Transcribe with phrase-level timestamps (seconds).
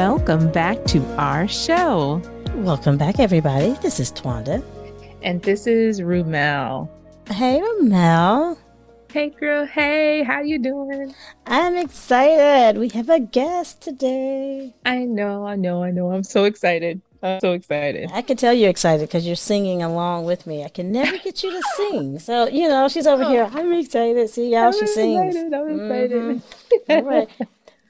[0.00, 2.22] Welcome back to our show.
[2.54, 3.72] Welcome back, everybody.
[3.82, 4.64] This is Twanda.
[5.22, 6.88] And this is Rumel.
[7.28, 8.56] Hey, Rumel.
[9.12, 9.66] Hey, girl.
[9.66, 11.14] Hey, how you doing?
[11.46, 12.80] I'm excited.
[12.80, 14.74] We have a guest today.
[14.86, 16.10] I know, I know, I know.
[16.12, 17.02] I'm so excited.
[17.22, 18.08] I'm so excited.
[18.14, 20.64] I can tell you're excited because you're singing along with me.
[20.64, 22.18] I can never get you to sing.
[22.20, 23.50] So, you know, she's over here.
[23.52, 24.30] I'm excited.
[24.30, 25.36] See how I'm she sings.
[25.36, 25.52] Excited.
[25.52, 26.22] I'm excited.
[26.22, 26.90] Mm-hmm.
[26.90, 27.28] All right.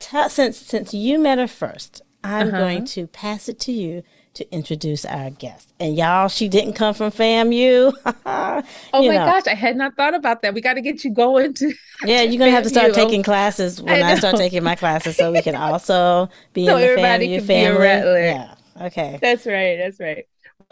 [0.00, 2.56] Tell, since since you met her first, I'm Uh-huh.
[2.56, 4.02] going to pass it to you
[4.34, 5.72] to introduce our guest.
[5.78, 7.92] And y'all, she didn't come from FAMU.
[8.92, 9.24] Oh my know.
[9.24, 10.54] gosh, I had not thought about that.
[10.54, 13.82] We got to get you going to Yeah, you're gonna have to start taking classes
[13.82, 16.88] when I I, start taking my classes, so we can also be So in the
[16.88, 18.22] FAMU can be a family.
[18.24, 18.54] Yeah.
[18.80, 19.20] Okay.
[19.20, 19.76] That's right.
[19.78, 20.26] That's right.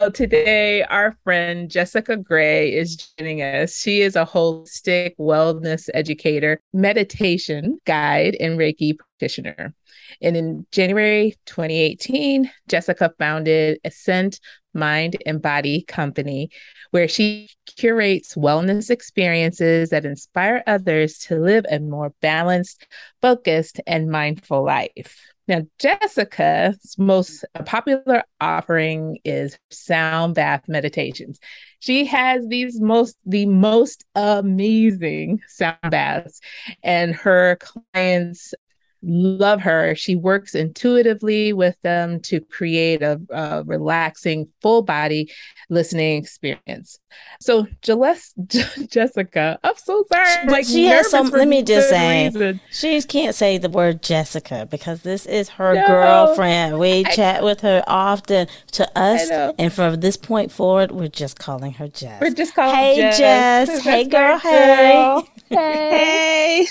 [0.07, 3.77] Today our friend Jessica Gray is joining us.
[3.77, 9.73] She is a holistic wellness educator, meditation guide, and Reiki practitioner.
[10.21, 14.39] And in January 2018, Jessica founded Ascent
[14.73, 16.49] Mind and Body Company,
[16.91, 22.87] where she curates wellness experiences that inspire others to live a more balanced,
[23.21, 25.28] focused, and mindful life.
[25.49, 31.39] Now, Jessica's most popular offering is sound bath meditations.
[31.79, 36.39] She has these most the most amazing sound baths,
[36.83, 38.53] and her clients
[39.01, 39.95] love her.
[39.95, 45.31] She works intuitively with them to create a, a relaxing, full body
[45.69, 46.99] listening experience.
[47.41, 48.33] So, Jeles-
[48.89, 50.45] Jessica, I'm so sorry.
[50.45, 52.59] But like she has some- let me just say, reason.
[52.71, 55.87] She can't say the word Jessica because this is her No.
[55.87, 56.79] girlfriend.
[56.79, 58.47] We I chat with her often.
[58.73, 62.21] To us, and from this point forward, we're just calling her Jess.
[62.21, 63.17] We're just calling Hey, Jess.
[63.17, 63.67] Jess.
[63.67, 64.37] That's Hey, girl.
[64.39, 65.25] Hey.
[65.49, 66.65] Hey.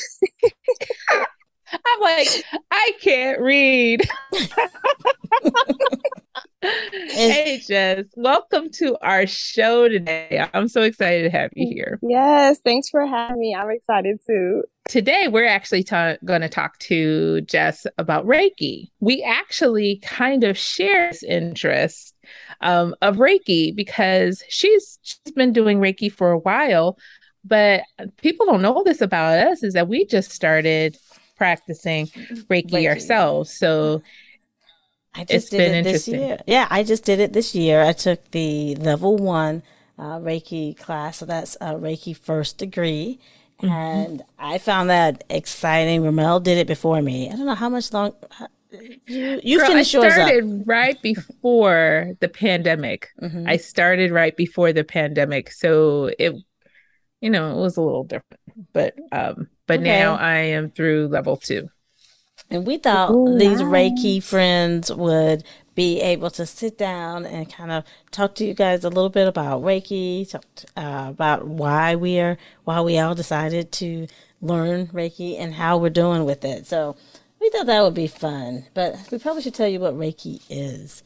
[1.10, 1.24] Hey.
[1.72, 4.08] I'm like, I can't read.
[6.62, 8.04] hey, Jess.
[8.16, 10.46] Welcome to our show today.
[10.54, 11.98] I'm so excited to have you here.
[12.02, 13.54] Yes, thanks for having me.
[13.54, 14.64] I'm excited too.
[14.88, 18.88] Today, we're actually ta- going to talk to Jess about Reiki.
[19.00, 22.14] We actually kind of share this interest
[22.62, 26.98] um, of Reiki because she's she's been doing Reiki for a while,
[27.44, 27.82] but
[28.16, 30.96] people don't know this about us is that we just started
[31.38, 32.06] practicing
[32.50, 32.88] Reiki, Reiki.
[32.88, 33.50] ourselves.
[33.52, 34.02] So
[35.14, 36.28] I just It's did been it this interesting.
[36.28, 36.38] year.
[36.46, 37.82] Yeah, I just did it this year.
[37.82, 39.62] I took the level one
[39.98, 43.18] uh, Reiki class, so that's uh, Reiki first degree,
[43.60, 43.74] Mm-hmm.
[43.74, 46.04] and I found that exciting.
[46.04, 47.28] Ramel did it before me.
[47.28, 52.12] I don't know how much long how- you you Girl, finished I started right before
[52.20, 53.08] the pandemic.
[53.20, 53.48] Mhm.
[53.48, 56.36] I started right before the pandemic, so it,
[57.20, 58.40] you know, it was a little different.
[58.72, 59.82] But um, but Okay.
[59.82, 61.68] now I am through level two.
[62.50, 63.62] And we thought Ooh, these nice.
[63.62, 68.84] Reiki friends would be able to sit down and kind of talk to you guys
[68.84, 73.14] a little bit about Reiki, talk t- uh, about why we are, why we all
[73.14, 74.06] decided to
[74.40, 76.66] learn Reiki and how we're doing with it.
[76.66, 76.96] So
[77.40, 81.02] we thought that would be fun, but we probably should tell you what Reiki is.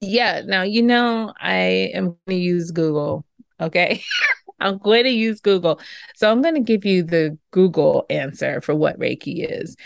[0.00, 0.42] Yeah.
[0.44, 3.24] Now you know I am going to use Google.
[3.60, 4.02] Okay.
[4.62, 5.80] I'm going to use Google.
[6.14, 9.76] So I'm going to give you the Google answer for what Reiki is.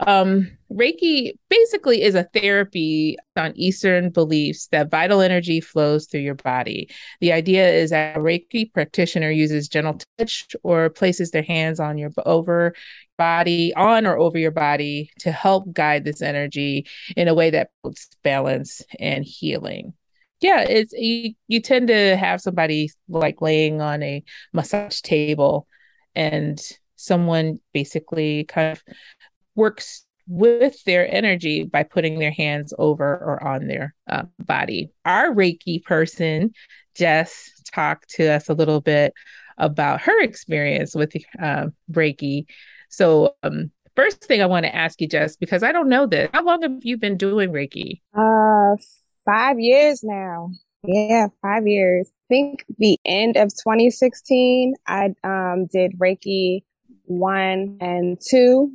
[0.00, 6.34] Um, Reiki basically is a therapy on Eastern beliefs that vital energy flows through your
[6.34, 6.90] body.
[7.20, 11.96] The idea is that a Reiki practitioner uses gentle touch or places their hands on
[11.96, 12.74] your over
[13.16, 16.86] body, on or over your body to help guide this energy
[17.16, 19.94] in a way that promotes balance and healing.
[20.40, 24.22] Yeah, it's you, you tend to have somebody like laying on a
[24.52, 25.66] massage table
[26.14, 26.60] and
[26.96, 28.82] someone basically kind of
[29.54, 34.90] works with their energy by putting their hands over or on their uh, body.
[35.04, 36.52] Our Reiki person,
[36.94, 39.12] Jess, talked to us a little bit
[39.58, 42.46] about her experience with uh, Reiki.
[42.88, 46.30] So, um, first thing I want to ask you, Jess, because I don't know this,
[46.32, 48.00] how long have you been doing Reiki?
[48.16, 48.76] Uh,
[49.24, 50.50] five years now.
[50.86, 52.10] Yeah, five years.
[52.10, 56.62] I think the end of 2016, I um did Reiki
[57.04, 58.72] one and two.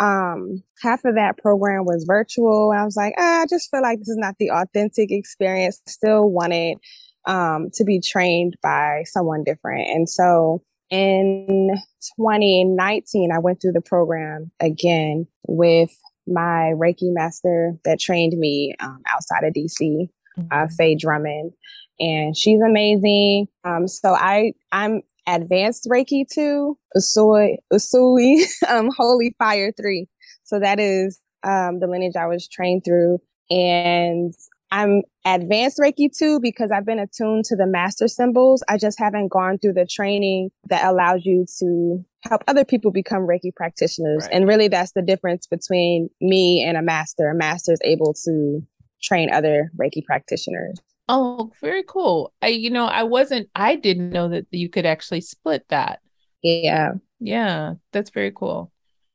[0.00, 2.70] Um, half of that program was virtual.
[2.70, 5.80] I was like, ah, I just feel like this is not the authentic experience.
[5.86, 6.78] Still wanted
[7.26, 9.88] um to be trained by someone different.
[9.88, 11.70] And so in
[12.18, 15.94] 2019, I went through the program again with
[16.28, 20.08] my Reiki master that trained me um, outside of DC,
[20.50, 21.52] uh, Faye Drummond,
[22.00, 23.48] and she's amazing.
[23.64, 30.06] Um, so I I'm advanced Reiki two, Usui Usui, um, Holy Fire three.
[30.44, 33.18] So that is um, the lineage I was trained through.
[33.50, 34.34] And
[34.70, 38.62] I'm advanced Reiki two because I've been attuned to the master symbols.
[38.68, 43.26] I just haven't gone through the training that allows you to help other people become
[43.26, 44.24] Reiki practitioners.
[44.24, 44.32] Right.
[44.32, 47.28] And really that's the difference between me and a master.
[47.28, 48.62] A master is able to
[49.02, 50.78] train other Reiki practitioners.
[51.08, 52.32] Oh, very cool.
[52.42, 56.00] I you know, I wasn't I didn't know that you could actually split that.
[56.42, 56.92] Yeah.
[57.20, 58.72] Yeah, that's very cool.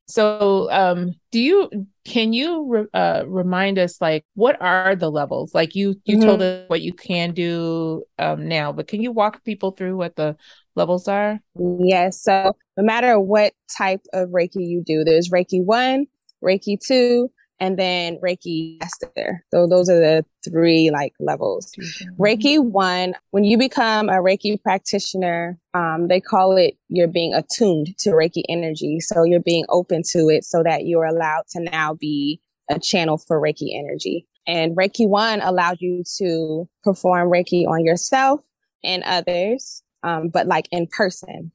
[0.08, 5.54] So, um, do you can you re- uh, remind us like what are the levels?
[5.54, 6.28] Like you you mm-hmm.
[6.28, 10.16] told us what you can do um, now, but can you walk people through what
[10.16, 10.36] the
[10.76, 11.40] levels are?
[11.80, 12.22] Yes.
[12.22, 16.08] So, no matter what type of Reiki you do, there's Reiki one,
[16.44, 17.30] Reiki two,
[17.60, 19.46] and then Reiki Master.
[19.52, 21.72] So those are the three like levels.
[21.80, 22.22] Mm-hmm.
[22.22, 27.98] Reiki one, when you become a Reiki practitioner, um, they call it you're being attuned
[28.00, 29.00] to Reiki energy.
[29.00, 33.18] So you're being open to it so that you're allowed to now be a channel
[33.18, 34.28] for Reiki energy.
[34.46, 38.42] And Reiki one allows you to perform Reiki on yourself
[38.84, 41.52] and others, um, but like in person.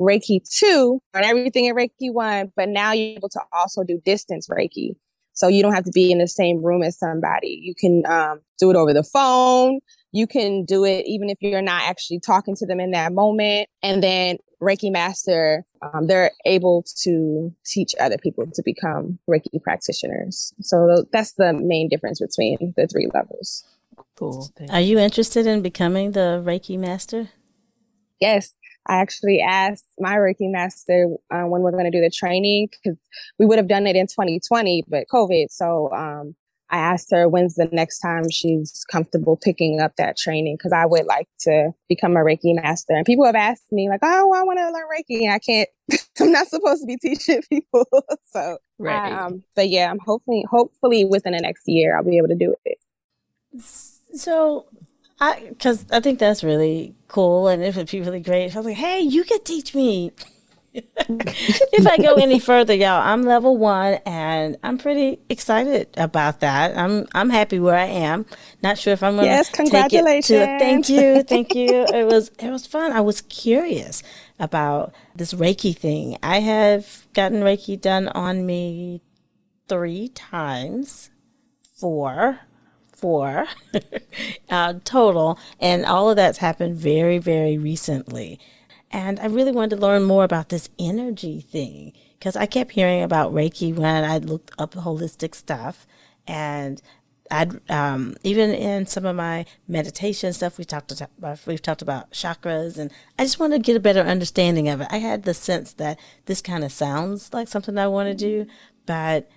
[0.00, 4.48] Reiki two and everything in Reiki one, but now you're able to also do distance
[4.48, 4.96] Reiki.
[5.34, 7.60] So you don't have to be in the same room as somebody.
[7.60, 9.80] You can um, do it over the phone.
[10.12, 13.68] You can do it even if you're not actually talking to them in that moment.
[13.82, 20.54] And then Reiki Master, um, they're able to teach other people to become Reiki practitioners.
[20.60, 23.64] So that's the main difference between the three levels.
[24.16, 24.48] Cool.
[24.70, 27.30] Are you interested in becoming the Reiki Master?
[28.20, 28.54] Yes.
[28.86, 32.98] I actually asked my Reiki master uh, when we're going to do the training because
[33.38, 35.46] we would have done it in 2020, but COVID.
[35.50, 36.34] So um,
[36.70, 40.86] I asked her when's the next time she's comfortable picking up that training because I
[40.86, 42.94] would like to become a Reiki master.
[42.94, 45.68] And people have asked me like, "Oh, I want to learn Reiki," and I can't.
[46.20, 47.86] I'm not supposed to be teaching people.
[48.24, 49.12] so, right.
[49.12, 52.54] um, but yeah, I'm hopefully, hopefully within the next year, I'll be able to do
[52.64, 52.78] it.
[54.14, 54.66] So
[55.24, 58.46] I because I think that's really cool and it would be really great.
[58.46, 60.12] If I was like, hey, you could teach me.
[60.74, 66.76] if I go any further, y'all, I'm level one and I'm pretty excited about that.
[66.76, 68.26] I'm I'm happy where I am.
[68.62, 70.28] Not sure if I'm gonna yes, congratulations.
[70.28, 71.86] Take it to, thank you, thank you.
[71.94, 72.92] it was it was fun.
[72.92, 74.02] I was curious
[74.40, 76.18] about this Reiki thing.
[76.22, 79.00] I have gotten Reiki done on me
[79.68, 81.10] three times,
[81.78, 82.40] four
[83.04, 83.46] four
[84.48, 88.40] uh, total, and all of that's happened very, very recently.
[88.90, 93.02] And I really wanted to learn more about this energy thing because I kept hearing
[93.02, 95.86] about Reiki when I looked up holistic stuff,
[96.26, 96.80] and
[97.30, 102.10] I'd um, even in some of my meditation stuff we talked about we've talked about
[102.12, 104.88] chakras and I just wanted to get a better understanding of it.
[104.90, 108.46] I had the sense that this kind of sounds like something I want to do,
[108.86, 109.28] but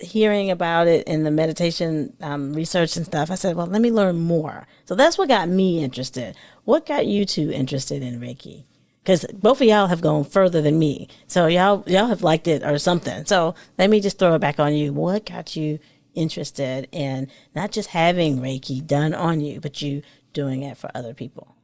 [0.00, 3.90] hearing about it in the meditation um, research and stuff, I said, well, let me
[3.90, 4.66] learn more.
[4.84, 6.36] So that's what got me interested.
[6.64, 8.64] What got you two interested in Reiki?
[9.02, 12.64] Because both of y'all have gone further than me, so y'all y'all have liked it
[12.64, 13.24] or something.
[13.24, 14.92] So let me just throw it back on you.
[14.92, 15.78] What got you
[16.14, 20.02] interested in not just having Reiki done on you, but you
[20.32, 21.54] doing it for other people?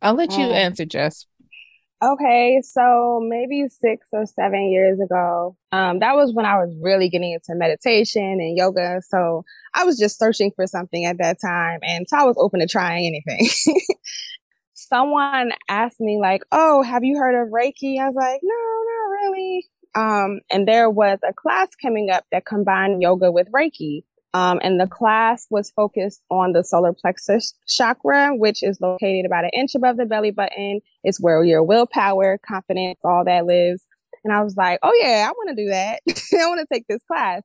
[0.00, 1.26] I'll let you answer, Jess.
[2.02, 7.08] Okay, so maybe six or seven years ago, um, that was when I was really
[7.08, 9.00] getting into meditation and yoga.
[9.08, 9.44] So
[9.74, 12.66] I was just searching for something at that time, and so I was open to
[12.66, 13.48] trying anything.
[14.74, 19.08] Someone asked me like, "Oh, have you heard of Reiki?" I was like, "No, not
[19.22, 24.02] really." Um, and there was a class coming up that combined yoga with Reiki.
[24.34, 29.44] Um, and the class was focused on the solar plexus chakra, which is located about
[29.44, 30.80] an inch above the belly button.
[31.04, 33.86] It's where your willpower, confidence, all that lives.
[34.24, 36.00] And I was like, oh yeah, I want to do that.
[36.08, 37.42] I want to take this class.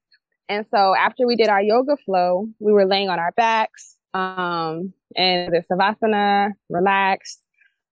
[0.50, 4.94] And so after we did our yoga flow, we were laying on our backs, um,
[5.16, 7.42] and the savasana, relaxed,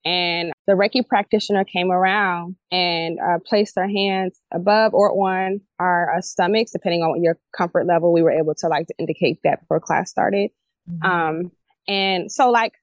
[0.06, 6.16] and the Reiki practitioner came around and uh, placed her hands above or on our
[6.16, 8.12] uh, stomachs, depending on your comfort level.
[8.12, 10.52] We were able to like to indicate that before class started.
[10.90, 11.06] Mm-hmm.
[11.06, 11.52] Um,
[11.88, 12.74] and so, like,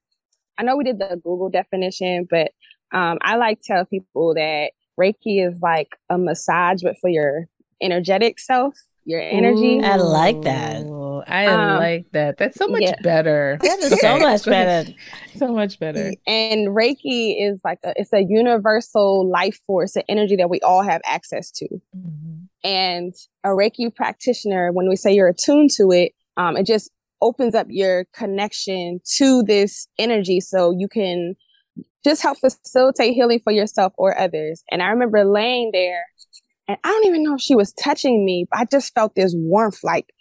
[0.57, 2.51] I know we did the Google definition, but
[2.93, 7.47] um, I like to tell people that Reiki is like a massage, but for your
[7.81, 8.75] energetic self
[9.05, 9.79] your energy.
[9.79, 10.83] Ooh, I like that.
[11.27, 12.37] I um, like that.
[12.37, 12.95] That's so much yeah.
[13.01, 13.57] better.
[13.61, 14.91] That is so much better.
[15.35, 16.13] so much better.
[16.27, 20.81] And Reiki is like a, it's a universal life force, an energy that we all
[20.83, 21.67] have access to.
[21.95, 22.43] Mm-hmm.
[22.63, 23.13] And
[23.43, 26.89] a Reiki practitioner, when we say you're attuned to it, um, it just
[27.21, 31.35] opens up your connection to this energy so you can
[32.03, 34.63] just help facilitate healing for yourself or others.
[34.71, 36.03] And I remember laying there
[36.67, 39.33] And I don't even know if she was touching me, but I just felt this
[39.35, 40.13] warmth like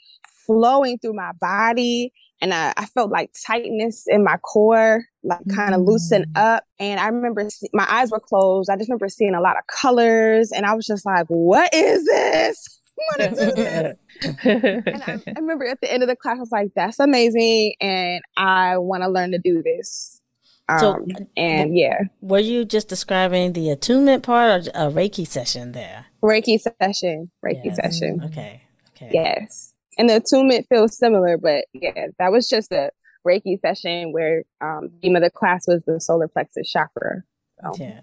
[0.47, 2.13] flowing through my body.
[2.41, 5.87] And I, I felt like tightness in my core, like kind of mm.
[5.87, 6.65] loosen up.
[6.81, 8.69] And I remember see- my eyes were closed.
[8.69, 10.51] I just remember seeing a lot of colors.
[10.51, 12.81] And I was just like, what is this?
[12.99, 13.97] I want to do this.
[14.45, 17.75] and I, I remember at the end of the class, I was like, that's amazing.
[17.81, 20.21] And I want to learn to do this.
[20.69, 21.07] Um, so,
[21.37, 22.05] and yeah.
[22.21, 26.07] Were you just describing the attunement part or a Reiki session there?
[26.23, 27.31] Reiki session.
[27.45, 27.77] Reiki yes.
[27.77, 28.23] session.
[28.25, 28.63] Okay.
[28.97, 29.11] Okay.
[29.13, 29.75] Yes.
[30.03, 32.91] And the attunement feels similar, but yeah, that was just a
[33.25, 37.23] Reiki session where um theme of the class was the solar plexus chakra.
[37.63, 37.77] So.
[37.79, 38.01] Yeah.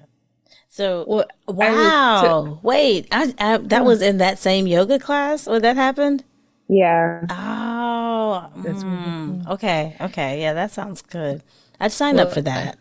[0.69, 2.21] So well, wow!
[2.45, 6.23] To- Wait, I, I, that was in that same yoga class where that happened.
[6.69, 7.25] Yeah.
[7.29, 11.43] Oh, mm, okay, okay, yeah, that sounds good.
[11.81, 12.77] I'd sign well, up for that.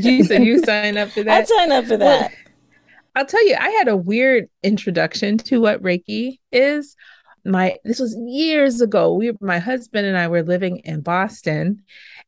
[0.00, 1.42] you said you sign up for that.
[1.42, 2.20] I'd sign up for that.
[2.22, 2.30] Well,
[3.14, 6.96] I'll tell you, I had a weird introduction to what Reiki is.
[7.44, 9.14] My this was years ago.
[9.14, 11.82] We my husband and I were living in Boston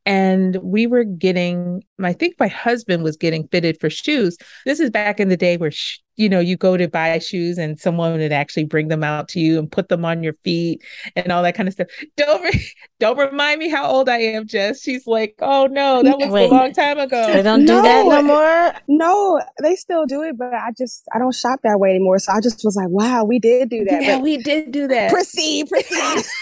[0.06, 4.37] and we were getting i think my husband was getting fitted for shoes.
[4.66, 7.58] This is back in the day where sh- you know you go to buy shoes
[7.58, 10.82] and someone would actually bring them out to you and put them on your feet
[11.16, 11.88] and all that kind of stuff.
[12.16, 12.70] Don't re-
[13.00, 14.82] don't remind me how old i am jess.
[14.82, 17.32] She's like oh no that was Wait, a long time ago.
[17.32, 18.75] They don't no, do that no more?
[18.88, 22.18] no they still do it but i just i don't shop that way anymore.
[22.18, 24.02] So i just was like wow we did do that.
[24.02, 25.11] Yeah we did do that.
[25.11, 26.25] Proceed proceed.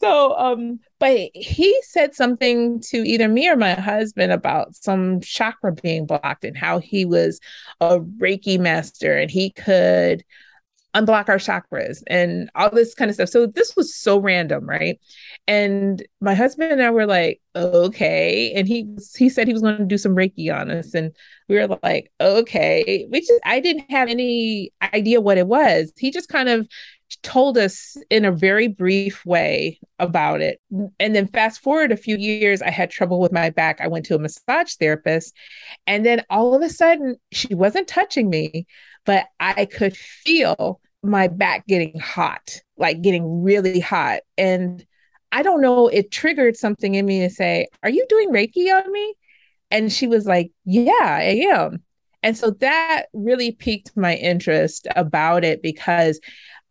[0.00, 5.72] So um but he said something to either me or my husband about some chakra
[5.72, 7.40] being blocked and how he was
[7.80, 10.24] a reiki master and he could
[10.94, 13.28] unblock our chakras and all this kind of stuff.
[13.28, 14.98] So this was so random right?
[15.46, 18.52] And my husband and I were like okay.
[18.54, 18.86] And he
[19.16, 21.14] he said he was going to do some reiki on us and
[21.48, 23.06] we were like okay.
[23.10, 25.92] Which I didn't have any idea what it was.
[25.96, 26.66] He just kind of
[27.22, 30.60] told us in a very brief way about it.
[30.98, 33.80] And then fast forward a few years, I had trouble with my back.
[33.80, 35.34] I went to a massage therapist.
[35.86, 38.66] And then all of a sudden, she wasn't touching me,
[39.04, 44.20] but I could feel my back getting hot, like getting really hot.
[44.36, 44.84] And
[45.32, 48.90] I don't know, it triggered something in me to say, Are you doing Reiki on
[48.90, 49.14] me?
[49.70, 51.82] And she was like, Yeah, I am.
[52.22, 56.20] And so that really piqued my interest about it because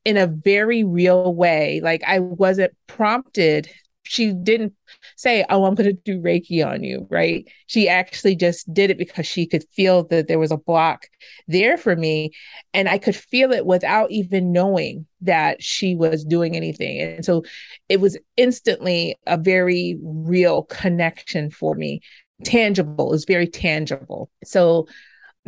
[0.08, 1.82] in a very real way.
[1.84, 3.70] Like I wasn't prompted.
[4.04, 4.72] She didn't
[5.18, 7.46] say, Oh, I'm going to do Reiki on you, right?
[7.66, 11.08] She actually just did it because she could feel that there was a block
[11.50, 12.32] there for me.
[12.74, 17.02] And I could feel it without even knowing that she was doing anything.
[17.02, 17.44] And so
[17.90, 22.00] it was instantly a very real connection for me.
[22.46, 24.30] Tangible, is very tangible.
[24.46, 24.88] So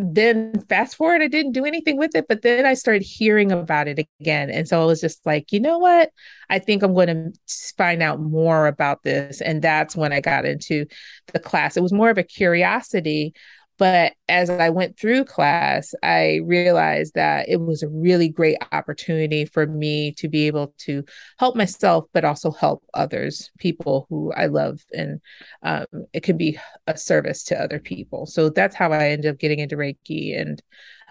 [0.02, 3.88] then fast forward, I didn't do anything with it, but then I started hearing about
[3.88, 4.50] it again.
[4.50, 6.12] And so I was just like, you know what?
[6.50, 7.32] I think I'm going to
[7.78, 9.42] find out more about this.
[9.42, 10.86] And that's when I got into
[11.34, 11.76] the class.
[11.76, 13.34] It was more of a curiosity
[13.80, 19.46] but as I went through class, I realized that it was a really great opportunity
[19.46, 21.06] for me to be able to
[21.38, 24.82] help myself, but also help others, people who I love.
[24.92, 25.22] And
[25.64, 28.26] um, it can be a service to other people.
[28.26, 30.40] So that's how I ended up getting into Reiki.
[30.40, 30.62] And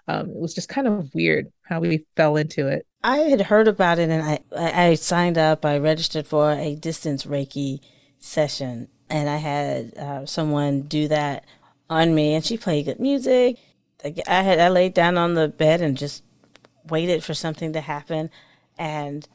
[0.06, 2.86] um, it was just kind of weird how we fell into it.
[3.02, 7.24] I had heard about it and I, I signed up, I registered for a distance
[7.24, 7.80] Reiki
[8.18, 8.88] session.
[9.08, 11.46] And I had uh, someone do that
[11.90, 13.58] on me, and she played good music.
[14.04, 16.22] I had I laid down on the bed and just
[16.88, 18.30] waited for something to happen,
[18.78, 19.26] and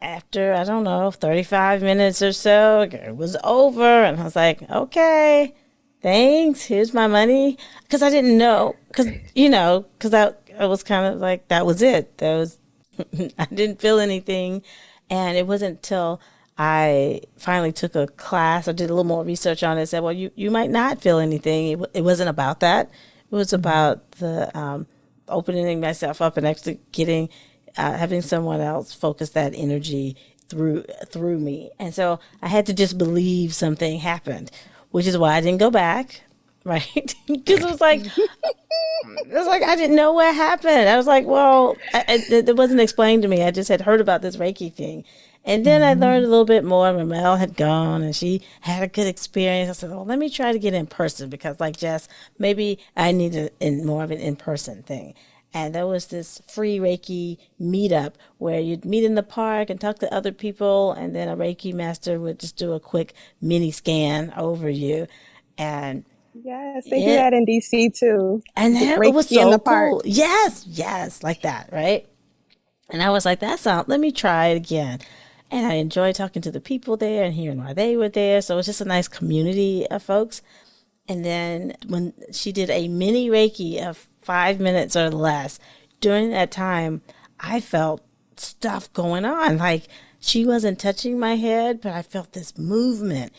[0.00, 4.36] after I don't know thirty five minutes or so, it was over, and I was
[4.36, 5.54] like, okay,
[6.02, 6.64] thanks.
[6.64, 11.14] Here's my money, because I didn't know, because you know, because I I was kind
[11.14, 12.18] of like that was it.
[12.18, 12.58] That was
[13.38, 14.62] I didn't feel anything,
[15.08, 16.20] and it wasn't until
[16.58, 18.68] I finally took a class.
[18.68, 19.86] I did a little more research on it.
[19.86, 21.80] Said, well, you, you might not feel anything.
[21.80, 22.90] It, it wasn't about that.
[23.30, 23.56] It was mm-hmm.
[23.56, 24.86] about the um,
[25.28, 27.30] opening myself up and actually getting,
[27.76, 30.16] uh, having someone else focus that energy
[30.52, 31.70] through through me.
[31.78, 34.50] And so I had to just believe something happened,
[34.90, 36.22] which is why I didn't go back.
[36.64, 40.88] Right, because it was like it was like I didn't know what happened.
[40.88, 43.42] I was like, well, I, it, it wasn't explained to me.
[43.42, 45.02] I just had heard about this Reiki thing,
[45.44, 46.02] and then mm-hmm.
[46.02, 46.92] I learned a little bit more.
[47.04, 49.70] Mel had gone and she had a good experience.
[49.70, 52.08] I said, well, let me try to get in person because, like Jess,
[52.38, 55.14] maybe I need a, in more of an in person thing.
[55.54, 59.98] And there was this free Reiki meetup where you'd meet in the park and talk
[59.98, 64.32] to other people, and then a Reiki master would just do a quick mini scan
[64.36, 65.06] over you.
[65.58, 67.06] And Yes, they yeah.
[67.06, 68.42] do that in DC too.
[68.56, 70.00] And that, it was so cool.
[70.04, 72.08] Yes, yes, like that, right?
[72.88, 73.88] And I was like, that sound.
[73.88, 75.00] Let me try it again.
[75.52, 78.40] And I enjoyed talking to the people there and hearing why they were there.
[78.40, 80.40] So it was just a nice community of folks.
[81.06, 85.58] And then when she did a mini Reiki of five minutes or less,
[86.00, 87.02] during that time,
[87.38, 88.00] I felt
[88.38, 89.58] stuff going on.
[89.58, 89.88] Like
[90.20, 93.32] she wasn't touching my head, but I felt this movement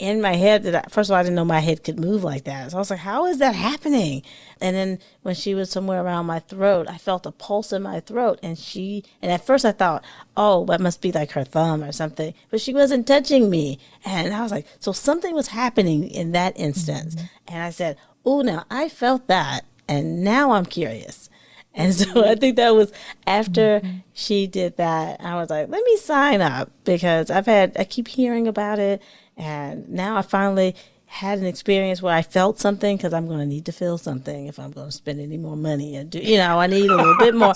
[0.00, 2.24] in my head that I, first of all I didn't know my head could move
[2.24, 2.70] like that.
[2.70, 4.22] So I was like, how is that happening?
[4.60, 8.00] And then when she was somewhere around my throat, I felt a pulse in my
[8.00, 10.02] throat, and she and at first I thought,
[10.36, 14.34] oh, that must be like her thumb or something, but she wasn't touching me, and
[14.34, 17.26] I was like, so something was happening in that instance, mm-hmm.
[17.48, 21.28] and I said, oh, now I felt that, and now I'm curious.
[21.72, 22.92] And so I think that was
[23.26, 23.98] after mm-hmm.
[24.12, 28.08] she did that, I was like, let me sign up because I've had, I keep
[28.08, 29.00] hearing about it
[29.40, 33.46] and now I finally had an experience where I felt something because I'm going to
[33.46, 36.36] need to feel something if I'm going to spend any more money and do, you
[36.36, 37.54] know, I need a little bit more,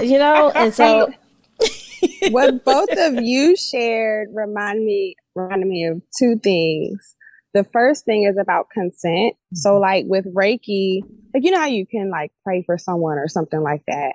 [0.00, 1.12] you know, and so.
[2.30, 7.16] what both of you shared remind me reminded me of two things.
[7.52, 9.34] The first thing is about consent.
[9.54, 9.80] So mm-hmm.
[9.80, 11.00] like with Reiki,
[11.34, 14.14] like you know how you can like pray for someone or something like that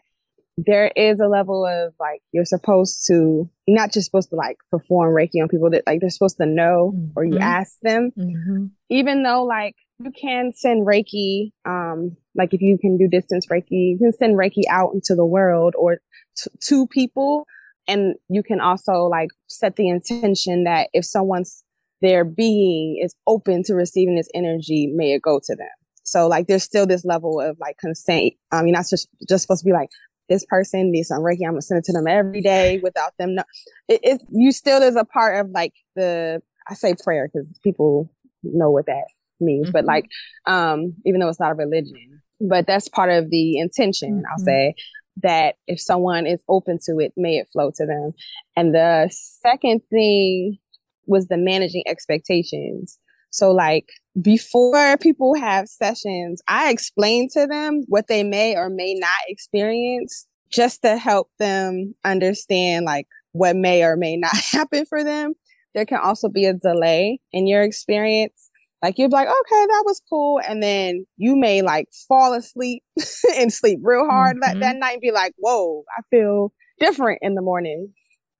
[0.57, 4.57] there is a level of like you're supposed to you're not just supposed to like
[4.69, 7.11] perform reiki on people that like they're supposed to know mm-hmm.
[7.15, 7.43] or you mm-hmm.
[7.43, 8.65] ask them mm-hmm.
[8.89, 13.91] even though like you can send reiki um like if you can do distance reiki
[13.91, 15.99] you can send reiki out into the world or
[16.37, 17.45] t- to people
[17.87, 21.63] and you can also like set the intention that if someone's
[22.01, 25.69] their being is open to receiving this energy may it go to them
[26.03, 28.33] so like there's still this level of like consent.
[28.51, 29.89] I mean, that's just just supposed to be like,
[30.29, 31.45] this person needs some Reiki.
[31.45, 33.35] I'm gonna send it to them every day without them.
[33.35, 33.43] No,
[33.87, 38.11] it, it you still is a part of like the I say prayer because people
[38.43, 39.05] know what that
[39.39, 39.73] means, mm-hmm.
[39.73, 40.05] but like
[40.45, 44.17] um even though it's not a religion, but that's part of the intention.
[44.17, 44.25] Mm-hmm.
[44.31, 44.75] I'll say
[45.21, 48.11] that if someone is open to it, may it flow to them.
[48.55, 50.57] And the second thing
[51.05, 52.97] was the managing expectations.
[53.33, 53.89] So like
[54.21, 60.27] before people have sessions, I explain to them what they may or may not experience
[60.51, 65.33] just to help them understand like what may or may not happen for them.
[65.73, 68.51] There can also be a delay in your experience.
[68.83, 70.39] Like you're like, okay, that was cool.
[70.47, 72.83] And then you may like fall asleep
[73.35, 74.59] and sleep real hard mm-hmm.
[74.59, 77.91] that, that night and be like, whoa, I feel different in the morning.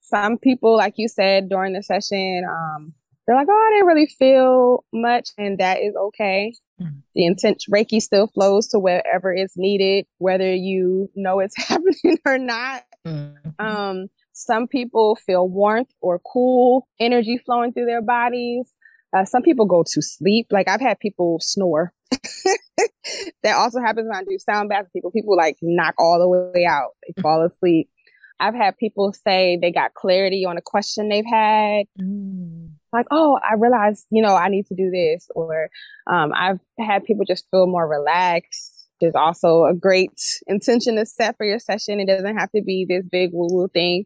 [0.01, 2.93] Some people, like you said during the session, um,
[3.26, 6.54] they're like, oh, I didn't really feel much, and that is okay.
[6.82, 7.00] Mm-hmm.
[7.16, 12.38] The intent Reiki still flows to wherever it's needed, whether you know it's happening or
[12.38, 12.84] not.
[13.06, 13.66] Mm-hmm.
[13.66, 18.74] Um, some people feel warmth or cool energy flowing through their bodies.
[19.16, 20.48] Uh, some people go to sleep.
[20.50, 21.94] Like I've had people snore.
[23.44, 24.90] that also happens when I do sound baths.
[24.92, 26.90] People, people like knock all the way out.
[27.08, 27.90] They fall asleep.
[28.40, 31.86] I've had people say they got clarity on a question they've had.
[32.02, 32.62] Mm
[32.93, 35.29] like, oh, I realized, you know, I need to do this.
[35.36, 35.69] Or
[36.08, 38.88] um, I've had people just feel more relaxed.
[39.01, 41.99] There's also a great intention to set for your session.
[41.99, 44.06] It doesn't have to be this big woo woo thing.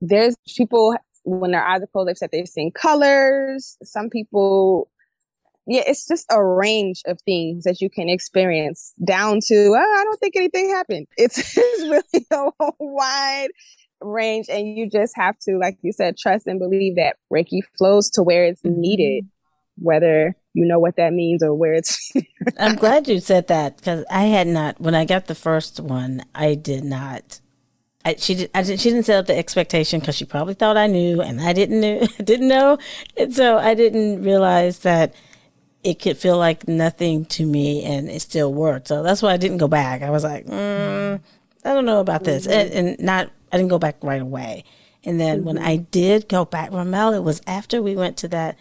[0.00, 3.76] There's people when their eyes are closed, they've said they've seen colors.
[3.82, 4.90] Some people,
[5.66, 10.04] yeah, it's just a range of things that you can experience down to, oh, I
[10.04, 11.06] don't think anything happened.
[11.16, 13.50] It's, it's really a wide
[14.00, 18.10] range and you just have to like you said trust and believe that reiki flows
[18.10, 18.80] to where it's mm-hmm.
[18.80, 19.24] needed
[19.76, 22.12] whether you know what that means or where it's
[22.58, 26.22] i'm glad you said that because i had not when i got the first one
[26.34, 27.40] i did not
[28.04, 28.50] I, she did.
[28.54, 31.40] I did, she didn't set up the expectation because she probably thought I knew, and
[31.40, 32.06] I didn't know.
[32.24, 32.78] didn't know,
[33.16, 35.14] and so I didn't realize that
[35.84, 38.88] it could feel like nothing to me, and it still worked.
[38.88, 40.02] So that's why I didn't go back.
[40.02, 41.20] I was like, mm,
[41.64, 42.58] I don't know about this, mm-hmm.
[42.58, 44.64] and, and, not I didn't go back right away.
[45.04, 45.46] And then mm-hmm.
[45.46, 48.56] when I did go back, Ramel, it was after we went to that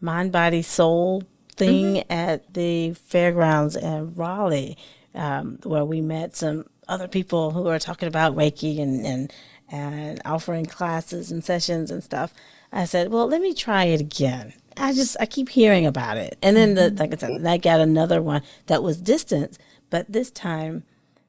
[0.00, 1.24] mind, body, soul
[1.56, 2.12] thing mm-hmm.
[2.12, 4.76] at the fairgrounds in Raleigh,
[5.14, 9.32] um, where we met some other people who were talking about Reiki and, and,
[9.70, 12.32] and offering classes and sessions and stuff.
[12.72, 14.52] I said, well, let me try it again.
[14.76, 16.36] I just, I keep hearing about it.
[16.42, 19.56] And then, the, like I said, I got another one that was distant,
[19.90, 20.82] but this time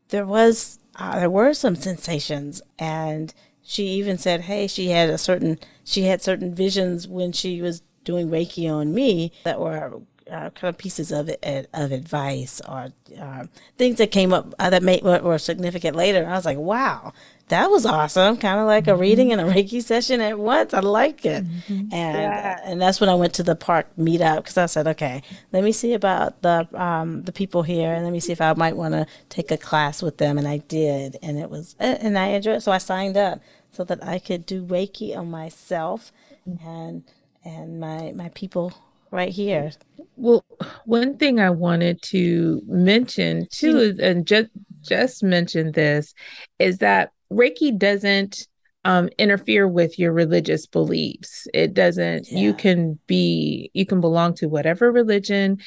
[0.09, 5.17] there was uh, there were some sensations and she even said hey she had a
[5.17, 10.49] certain she had certain visions when she was doing reiki on me that were uh,
[10.51, 11.29] kind of pieces of
[11.73, 13.45] of advice or uh,
[13.77, 16.25] things that came up uh, that made were significant later.
[16.25, 17.13] I was like, wow,
[17.49, 18.37] that was awesome.
[18.37, 19.01] Kind of like a mm-hmm.
[19.01, 20.73] reading and a Reiki session at once.
[20.73, 21.45] I like it.
[21.45, 21.93] Mm-hmm.
[21.93, 22.59] And yeah.
[22.63, 25.71] and that's when I went to the park meetup because I said, okay, let me
[25.71, 28.93] see about the um, the people here and let me see if I might want
[28.93, 30.37] to take a class with them.
[30.37, 32.61] And I did, and it was and I enjoyed it.
[32.61, 33.39] So I signed up
[33.71, 36.11] so that I could do Reiki on myself
[36.45, 37.03] and
[37.43, 38.73] and my my people
[39.11, 39.71] right here.
[40.17, 40.43] Well,
[40.85, 44.47] one thing I wanted to mention too and Jess
[44.85, 46.13] just mentioned this,
[46.59, 48.47] is that Reiki doesn't
[48.83, 51.47] um, interfere with your religious beliefs.
[51.53, 52.31] It doesn't.
[52.31, 52.39] Yeah.
[52.39, 53.71] You can be.
[53.73, 55.59] You can belong to whatever religion.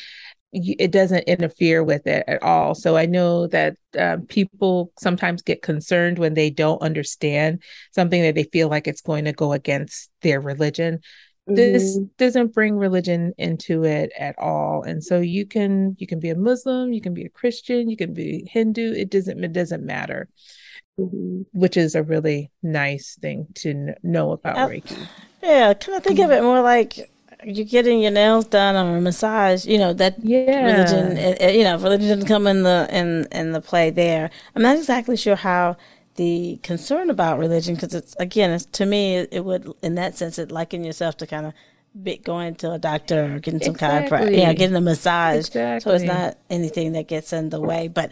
[0.53, 2.75] it doesn't interfere with it at all.
[2.75, 8.35] So I know that um, people sometimes get concerned when they don't understand something that
[8.35, 11.01] they feel like it's going to go against their religion
[11.49, 12.05] this mm-hmm.
[12.19, 16.37] doesn't bring religion into it at all and so you can you can be a
[16.37, 20.29] muslim you can be a christian you can be hindu it doesn't it doesn't matter
[20.99, 21.43] mm-hmm.
[21.53, 24.99] which is a really nice thing to know about reiki
[25.43, 27.11] yeah kind of think of it more like
[27.45, 31.55] you're getting your nails done or a massage you know that yeah religion it, it,
[31.55, 35.17] you know religion doesn't come in the in in the play there i'm not exactly
[35.17, 35.77] sure how
[36.17, 40.17] the concern about religion because it's again it's, to me it, it, would in that
[40.17, 41.53] sense it liken yourself to kind of
[42.03, 44.19] be, going to a doctor or getting some exactly.
[44.19, 45.81] kind of yeah getting a massage exactly.
[45.89, 48.11] so it's not anything that gets in the way but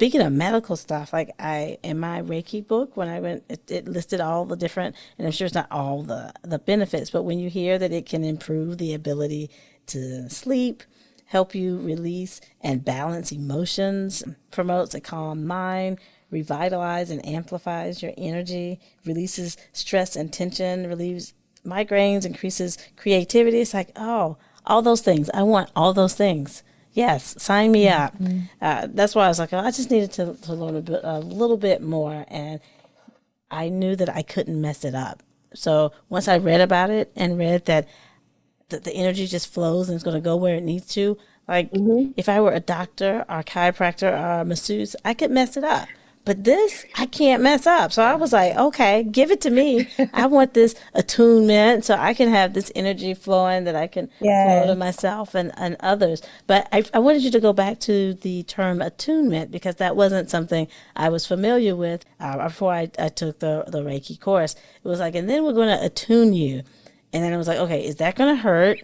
[0.00, 3.86] speaking of medical stuff like i in my reiki book when i went it, it
[3.86, 7.38] listed all the different and i'm sure it's not all the the benefits but when
[7.38, 9.50] you hear that it can improve the ability
[9.84, 10.82] to sleep
[11.26, 15.98] help you release and balance emotions promotes a calm mind
[16.32, 21.34] revitalizes and amplifies your energy, releases stress and tension, relieves
[21.66, 23.60] migraines, increases creativity.
[23.60, 25.28] It's like, oh, all those things.
[25.34, 26.62] I want all those things.
[26.92, 28.18] Yes, sign me up.
[28.18, 28.40] Mm-hmm.
[28.60, 31.00] Uh, that's why I was like, oh, I just needed to, to learn a, bit,
[31.02, 32.24] a little bit more.
[32.28, 32.60] And
[33.50, 35.22] I knew that I couldn't mess it up.
[35.54, 37.88] So once I read about it and read that
[38.68, 41.72] the, the energy just flows and it's going to go where it needs to, like
[41.72, 42.12] mm-hmm.
[42.16, 45.64] if I were a doctor or a chiropractor or a masseuse, I could mess it
[45.64, 45.88] up.
[46.30, 47.90] But this, I can't mess up.
[47.90, 49.88] So I was like, okay, give it to me.
[50.14, 54.64] I want this attunement so I can have this energy flowing that I can yes.
[54.64, 56.22] flow to myself and, and others.
[56.46, 60.30] But I, I wanted you to go back to the term attunement because that wasn't
[60.30, 64.54] something I was familiar with uh, before I, I took the, the Reiki course.
[64.54, 66.62] It was like, and then we're going to attune you.
[67.12, 68.78] And then it was like, okay, is that going to hurt?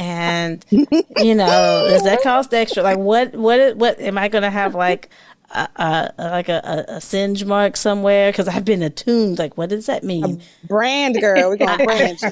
[0.00, 4.50] and you know does that cost extra like what what what am i going to
[4.50, 5.10] have like
[5.50, 9.38] a, like a, a, singe mark somewhere because I've been attuned.
[9.38, 10.42] Like, what does that mean?
[10.64, 12.18] A brand girl, we're gonna brand.
[12.20, 12.30] so,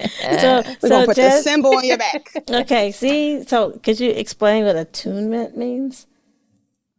[0.00, 2.32] we're so gonna put just, the symbol on your back.
[2.50, 6.06] okay, see, so could you explain what attunement means?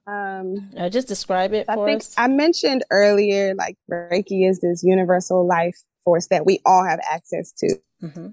[0.05, 2.15] Um, or just describe it I for think us.
[2.17, 7.51] I mentioned earlier, like Reiki is this universal life force that we all have access
[7.53, 7.77] to.
[8.03, 8.27] Mm-hmm.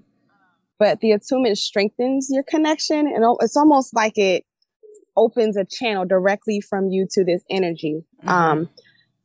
[0.79, 4.45] But the attunement strengthens your connection, and it's almost like it
[5.17, 8.05] opens a channel directly from you to this energy.
[8.19, 8.29] Mm-hmm.
[8.29, 8.69] Um,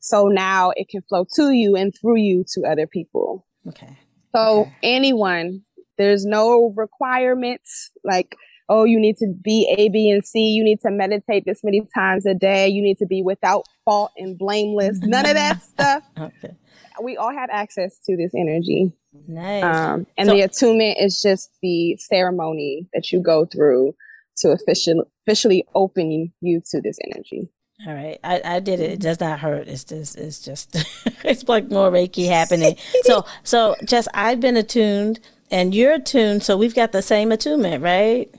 [0.01, 3.47] so now it can flow to you and through you to other people.
[3.69, 3.97] Okay.
[4.35, 4.75] So okay.
[4.83, 5.63] anyone,
[5.97, 8.35] there's no requirements like,
[8.69, 10.49] oh, you need to be A, B, and C.
[10.49, 12.69] You need to meditate this many times a day.
[12.69, 14.99] You need to be without fault and blameless.
[15.03, 16.03] None of that stuff.
[16.19, 16.57] Okay.
[17.03, 18.93] We all have access to this energy.
[19.29, 19.63] Nice.
[19.63, 23.95] Um, and so- the attunement is just the ceremony that you go through
[24.43, 27.51] to officially officially open you to this energy.
[27.87, 28.93] All right, I, I did it.
[28.93, 29.67] It does not hurt.
[29.67, 30.77] It's just it's just
[31.25, 32.77] it's like more Reiki happening.
[33.03, 37.83] so so just I've been attuned and you're attuned, so we've got the same attunement,
[37.83, 38.33] right?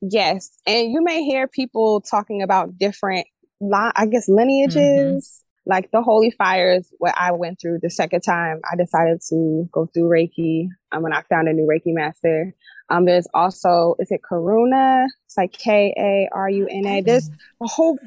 [0.00, 3.26] Yes, and you may hear people talking about different,
[3.72, 4.76] I guess, lineages.
[4.76, 5.42] Mm-hmm.
[5.68, 9.86] Like the holy fires, what I went through the second time, I decided to go
[9.86, 12.54] through Reiki um, when I found a new Reiki master.
[12.88, 15.06] Um, there's also, is it Karuna?
[15.24, 17.00] It's like K A R U N A.
[17.00, 17.98] There's a whole.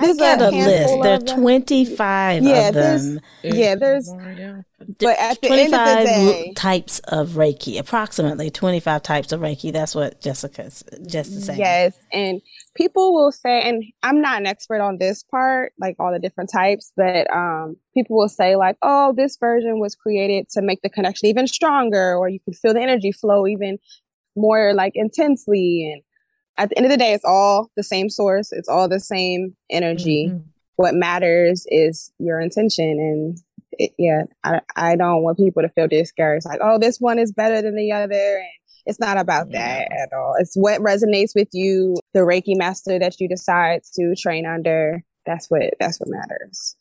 [0.00, 1.02] There's I got a, a list.
[1.02, 3.20] There are 25 yeah, of them.
[3.44, 4.10] Yeah, there's.
[4.10, 9.72] But at the end of the day, types of Reiki, approximately 25 types of Reiki.
[9.72, 11.60] That's what Jessica's just saying.
[11.60, 12.42] Yes, and
[12.74, 16.50] people will say, and I'm not an expert on this part, like all the different
[16.52, 20.90] types, but um, people will say like, "Oh, this version was created to make the
[20.90, 23.78] connection even stronger, or you can feel the energy flow even
[24.36, 26.02] more like intensely." And
[26.58, 28.52] at the end of the day, it's all the same source.
[28.52, 30.28] It's all the same energy.
[30.28, 30.48] Mm-hmm.
[30.76, 33.38] What matters is your intention and
[33.78, 36.46] it, yeah, I, I don't want people to feel discouraged.
[36.46, 38.48] Like, oh, this one is better than the other, and
[38.86, 39.78] it's not about yeah.
[39.78, 40.34] that at all.
[40.38, 45.02] It's what resonates with you, the Reiki master that you decide to train under.
[45.24, 46.76] That's what that's what matters.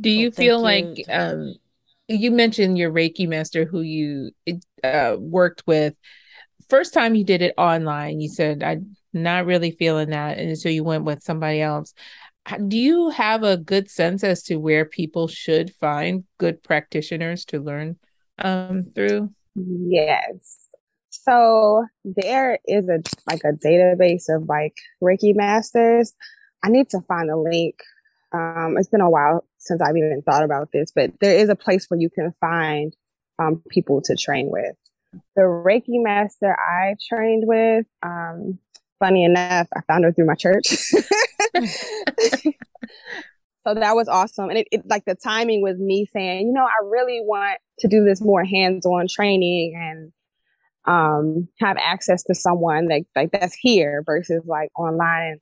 [0.00, 1.04] Do you well, feel like you.
[1.08, 1.54] um
[2.06, 4.30] you mentioned your Reiki master who you
[4.82, 5.94] uh, worked with.
[6.68, 10.68] First time you did it online you said i'm not really feeling that and so
[10.68, 11.94] you went with somebody else.
[12.68, 17.60] Do you have a good sense as to where people should find good practitioners to
[17.60, 17.96] learn
[18.38, 19.30] um, through?
[19.54, 20.68] Yes.
[21.10, 26.12] So there is a like a database of like reiki masters.
[26.62, 27.76] I need to find a link
[28.34, 31.56] um, it's been a while since i've even thought about this but there is a
[31.56, 32.94] place where you can find
[33.38, 34.76] um, people to train with
[35.36, 38.58] the Reiki master I trained with, um,
[38.98, 40.66] funny enough, I found her through my church.
[40.66, 40.94] so
[43.74, 44.48] that was awesome.
[44.50, 47.88] And it, it, like the timing was me saying, you know, I really want to
[47.88, 50.12] do this more hands-on training and
[50.86, 55.40] um have access to someone that like that's here versus like online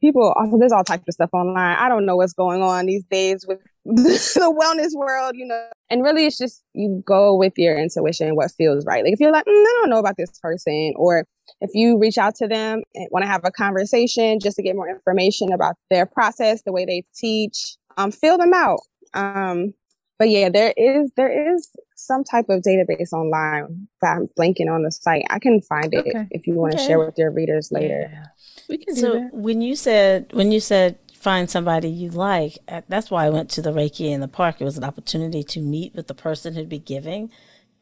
[0.00, 1.76] people also there's all types of stuff online.
[1.78, 5.68] I don't know what's going on these days with the wellness world, you know.
[5.90, 9.04] And really it's just you go with your intuition, what feels right.
[9.04, 11.24] Like if you're like, mm, I don't know about this person, or
[11.60, 14.76] if you reach out to them and want to have a conversation just to get
[14.76, 18.80] more information about their process, the way they teach, um, fill them out.
[19.14, 19.74] Um,
[20.18, 24.82] but yeah, there is there is some type of database online that I'm blanking on
[24.82, 25.24] the site.
[25.30, 26.26] I can find it okay.
[26.30, 26.86] if you want to okay.
[26.86, 28.10] share with your readers later.
[28.12, 28.24] Yeah.
[28.68, 33.10] We can so when you said when you said find somebody you like, uh, that's
[33.10, 34.60] why I went to the Reiki in the park.
[34.60, 37.30] It was an opportunity to meet with the person who'd be giving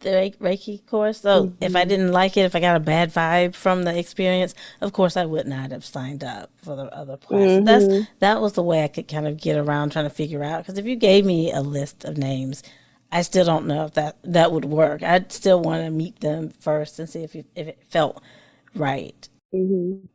[0.01, 1.21] the Reiki course.
[1.21, 1.65] So mm-hmm.
[1.65, 1.89] if I mm-hmm.
[1.89, 5.25] didn't like it, if I got a bad vibe from the experience, of course I
[5.25, 7.41] would not have signed up for the other class.
[7.41, 7.65] Mm-hmm.
[7.65, 10.63] That's that was the way I could kind of get around trying to figure out.
[10.63, 12.63] Because if you gave me a list of names,
[13.11, 15.03] I still don't know if that that would work.
[15.03, 18.23] I'd still want to meet them first and see if you, if it felt
[18.75, 19.29] right.
[19.55, 20.07] Mm-hmm.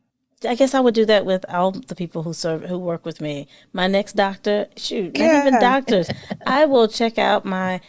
[0.44, 3.20] I guess I would do that with all the people who serve who work with
[3.20, 3.48] me.
[3.72, 5.28] My next doctor, shoot, yeah.
[5.28, 6.10] not even doctors.
[6.46, 7.80] I will check out my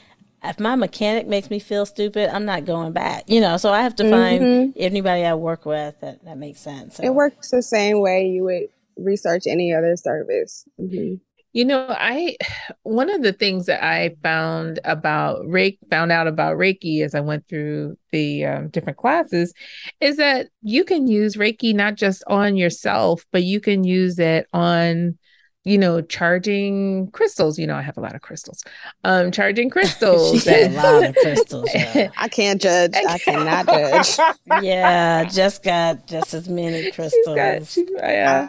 [0.43, 3.23] if my mechanic makes me feel stupid, I'm not going back.
[3.27, 4.71] You know, so I have to find mm-hmm.
[4.75, 6.97] anybody I work with that, that makes sense.
[6.97, 7.03] So.
[7.03, 10.65] It works the same way you would research any other service.
[10.79, 11.15] Mm-hmm.
[11.53, 12.35] You know, I
[12.81, 17.19] one of the things that I found about Reiki, found out about Reiki as I
[17.19, 19.53] went through the um, different classes,
[20.01, 24.47] is that you can use Reiki not just on yourself, but you can use it
[24.51, 25.17] on
[25.63, 27.57] you know, charging crystals.
[27.57, 28.63] You know, I have a lot of crystals.
[29.03, 30.45] Um, charging crystals.
[30.47, 31.69] a lot of crystals.
[31.73, 32.09] Yeah.
[32.17, 32.93] I can't judge.
[32.95, 34.19] I cannot judge.
[34.63, 37.35] yeah, just got just as many crystals.
[37.35, 38.47] Got, she, uh,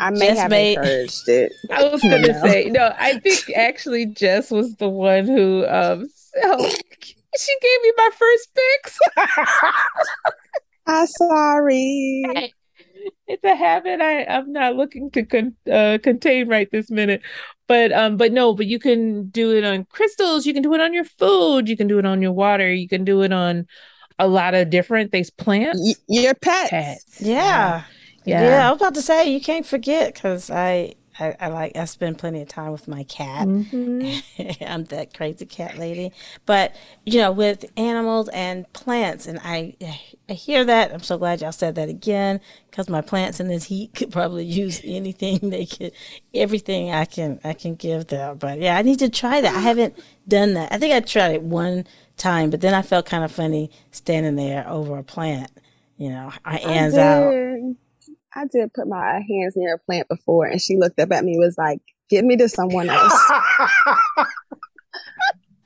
[0.00, 0.78] I may have made...
[0.78, 1.52] encouraged it.
[1.70, 2.42] I was gonna no.
[2.42, 2.94] say no.
[2.98, 6.68] I think actually Jess was the one who um so
[7.38, 8.98] she gave me my first fix.
[10.86, 12.54] I'm sorry
[13.26, 17.22] it's a habit I I'm not looking to con- uh, contain right this minute.
[17.66, 20.46] But um, but no, but you can do it on crystals.
[20.46, 21.68] You can do it on your food.
[21.68, 22.72] You can do it on your water.
[22.72, 23.66] You can do it on
[24.18, 25.30] a lot of different things.
[25.30, 25.80] Plants.
[25.80, 26.70] Y- your pets.
[26.70, 27.20] pets.
[27.20, 27.84] Yeah.
[28.24, 28.42] yeah.
[28.42, 28.68] yeah.
[28.68, 32.18] I was about to say you can't forget because I I, I, like I spend
[32.18, 33.48] plenty of time with my cat.
[33.48, 34.64] Mm-hmm.
[34.64, 36.12] I'm that crazy cat lady.
[36.46, 39.74] But you know, with animals and plants, and I
[40.28, 40.92] I hear that.
[40.92, 44.44] I'm so glad y'all said that again because my plants in this heat could probably
[44.44, 45.92] use anything they could,
[46.34, 48.38] everything I can I can give them.
[48.38, 49.54] But yeah, I need to try that.
[49.54, 50.72] I haven't done that.
[50.72, 54.36] I think I tried it one time, but then I felt kind of funny standing
[54.36, 55.50] there over a plant.
[55.96, 57.32] You know, my hands out
[58.34, 61.38] I did put my hands near a plant before, and she looked up at me,
[61.38, 63.12] was like, "Give me to someone else."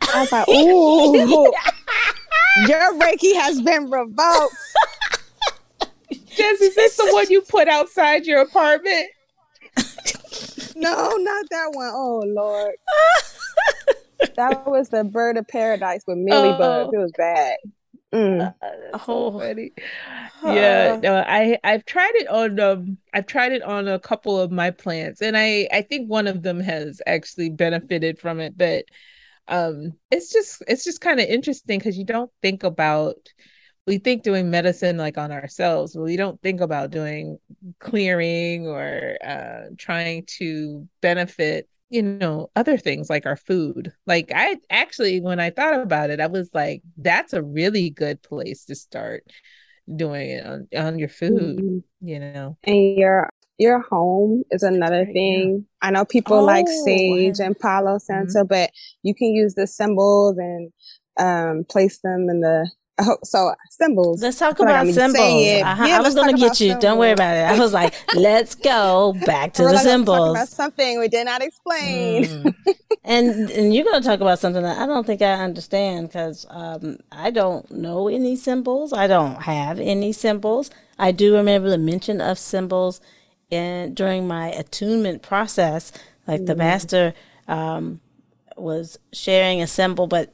[0.00, 1.14] I was like, "Ooh,
[2.68, 4.54] your Reiki has been revoked."
[6.10, 9.06] Jess, is this the one you put outside your apartment?
[10.76, 11.90] no, not that one.
[11.92, 12.74] Oh Lord.
[14.36, 16.90] that was the bird of paradise with Millie oh.
[16.92, 17.56] It was bad.
[18.12, 18.54] Mm.
[18.60, 19.38] Uh, so oh.
[19.38, 19.72] funny.
[20.44, 24.50] Yeah, no, I I've tried it on um I've tried it on a couple of
[24.50, 28.84] my plants and I I think one of them has actually benefited from it but
[29.48, 33.16] um it's just it's just kind of interesting cuz you don't think about
[33.86, 37.38] we think doing medicine like on ourselves but we don't think about doing
[37.80, 44.56] clearing or uh trying to benefit you know other things like our food like i
[44.70, 48.74] actually when i thought about it i was like that's a really good place to
[48.74, 49.24] start
[49.94, 52.08] doing it on, on your food mm-hmm.
[52.08, 53.28] you know and your
[53.58, 55.64] your home is another thing.
[55.80, 58.70] I know people like Oh, sage and Palo Santo, but
[59.02, 60.72] you can use the symbols and
[61.18, 62.68] um, place them in the.
[63.00, 64.22] Oh, so symbols.
[64.22, 65.18] Let's talk like about to symbols.
[65.18, 65.84] Uh-huh.
[65.86, 66.78] Yeah, I was going to get you.
[66.78, 67.40] Don't worry about it.
[67.40, 70.30] I was like, let's go back to We're the like, let's talk symbols.
[70.36, 72.24] about something we did not explain.
[72.24, 72.54] Mm.
[73.04, 76.46] and and you're going to talk about something that I don't think I understand because
[76.50, 78.92] um, I don't know any symbols.
[78.92, 80.70] I don't have any symbols.
[80.98, 83.00] I do remember the mention of symbols
[83.50, 85.92] in during my attunement process.
[86.26, 87.14] Like the master
[87.48, 88.00] um,
[88.56, 90.32] was sharing a symbol, but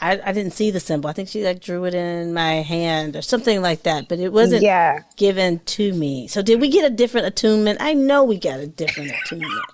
[0.00, 1.08] I, I didn't see the symbol.
[1.10, 4.32] I think she like drew it in my hand or something like that, but it
[4.32, 5.00] wasn't Yeah.
[5.16, 6.28] given to me.
[6.28, 7.78] So did we get a different attunement?
[7.80, 9.64] I know we got a different attunement.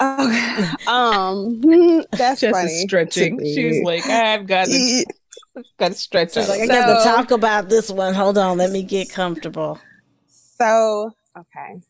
[0.00, 1.60] Oh, um,
[2.12, 2.86] that's Just funny.
[2.86, 3.38] stretching.
[3.44, 5.04] She's like, I've got to,
[5.78, 6.48] got to stretch out.
[6.48, 8.14] Like I got to talk about this one.
[8.14, 9.78] Hold on, let me get comfortable.
[10.58, 11.80] So, okay.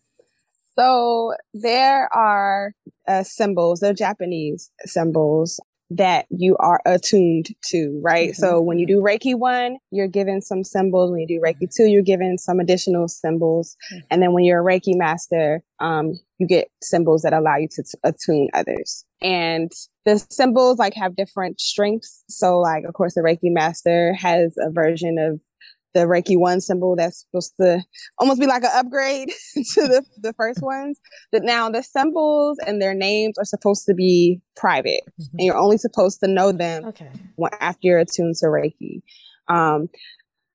[0.77, 2.73] So there are
[3.07, 5.61] uh, symbols, they're Japanese symbols
[5.97, 8.35] that you are attuned to, right?
[8.35, 11.11] So when you do Reiki one, you're given some symbols.
[11.11, 13.77] When you do Reiki two, you're given some additional symbols.
[14.11, 17.83] And then when you're a Reiki master, um, you get symbols that allow you to
[17.83, 19.05] t- attune others.
[19.23, 19.71] And
[20.05, 22.25] the symbols like have different strengths.
[22.29, 25.41] So like, of course, the Reiki master has a version of
[25.95, 27.83] the Reiki one symbol that's supposed to
[28.19, 31.01] almost be like an upgrade to the, the first ones.
[31.33, 35.79] But now the symbols and their names are supposed to be private and you're only
[35.79, 37.11] supposed to know them Okay.
[37.37, 39.03] when, after you're attuned to Reiki.
[39.49, 39.89] Um,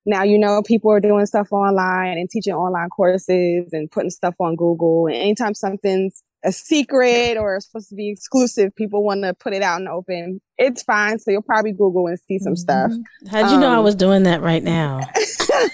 [0.06, 4.34] now, you know, people are doing stuff online and teaching online courses and putting stuff
[4.40, 5.06] on Google.
[5.06, 9.62] And anytime something's a secret or supposed to be exclusive, people want to put it
[9.62, 10.40] out in the open.
[10.58, 11.18] It's fine.
[11.18, 12.92] So you'll probably Google and see some stuff.
[13.30, 15.00] How'd you know I Um, was doing that right now?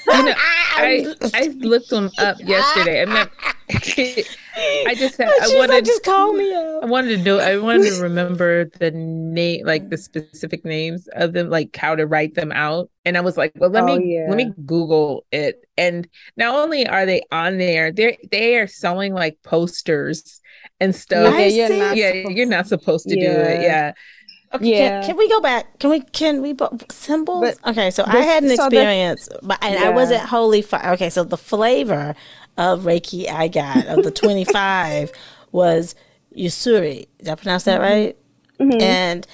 [0.08, 3.02] You know, I I looked them up yesterday.
[3.02, 3.26] I mean,
[3.68, 6.82] I just had, I She's like, just call me up.
[6.82, 7.38] I wanted to know.
[7.38, 12.06] I wanted to remember the name, like the specific names of them, like how to
[12.06, 12.90] write them out.
[13.04, 14.26] And I was like, well, let Oh, me yeah.
[14.28, 15.64] let me Google it.
[15.76, 20.40] And not only are they on there, they they are selling like posters
[20.80, 21.34] and stuff.
[21.34, 23.62] I you're not yeah, supposed- you're not supposed to do it.
[23.62, 23.66] Yeah.
[23.66, 23.92] Yeah.
[24.54, 25.00] Okay, Yeah.
[25.00, 25.78] can, can we go back?
[25.80, 26.00] Can we?
[26.00, 26.52] Can we?
[26.52, 27.58] bo- Symbols.
[27.62, 29.90] But okay, so I had an so the- experience, but and I Yeah.
[29.90, 30.62] wasn't wholly.
[30.62, 32.14] Fi- okay, so the flavor
[32.56, 35.10] of Reiki I got of the twenty five
[35.52, 35.94] was
[36.36, 37.06] Yusuri.
[37.18, 38.16] Did I pronounce that right?
[38.60, 38.80] Mhm.
[38.80, 39.26] And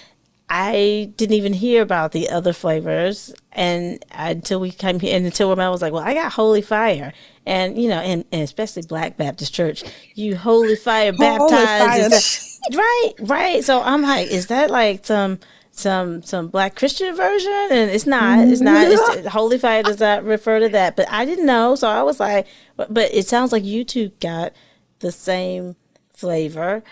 [0.55, 5.49] I didn't even hear about the other flavors, and until we came here, and until
[5.49, 7.15] Ramel was like, "Well, I got Holy Fire,"
[7.47, 9.83] and you know, and, and especially Black Baptist Church,
[10.15, 12.79] you Holy Fire Holy baptized, fire.
[12.79, 13.13] right?
[13.21, 13.65] Right.
[13.65, 15.39] So I'm like, is that like some
[15.71, 17.69] some some Black Christian version?
[17.71, 18.47] And it's not.
[18.47, 18.89] It's not.
[18.89, 22.21] It's, Holy Fire does not refer to that, but I didn't know, so I was
[22.21, 24.53] like, but, but it sounds like you two got
[24.99, 25.77] the same
[26.11, 26.83] flavor.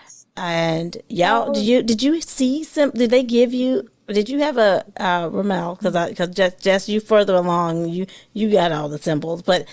[0.41, 2.89] And y'all, did you did you see some?
[2.91, 3.87] Did they give you?
[4.07, 5.75] Did you have a uh, Ramel?
[5.75, 9.43] Because I because just just you further along, you you got all the symbols.
[9.43, 9.67] But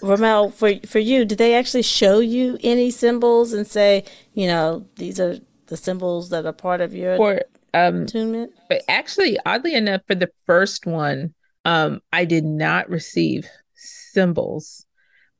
[0.00, 4.86] Ramel, for for you, did they actually show you any symbols and say, you know,
[4.96, 7.42] these are the symbols that are part of your For
[7.74, 8.52] um attunement?
[8.70, 11.34] but actually oddly enough for the first one,
[11.66, 14.86] um I did not receive symbols.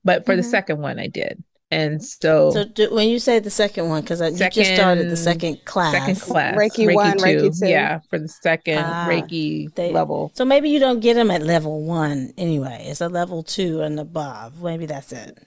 [0.04, 0.50] But for the Mhm.
[0.50, 1.42] second one I did.
[1.70, 5.16] And so, So do, when you say the second one, because you just started the
[5.16, 7.66] Second- second class, second class Reiki one, Reiki two.
[7.68, 11.42] yeah for the second Ah, reiki they- level So maybe you don't get them at
[11.42, 12.86] level one anyway.
[12.88, 14.62] It's a level two and above.
[14.62, 15.38] Maybe that's it.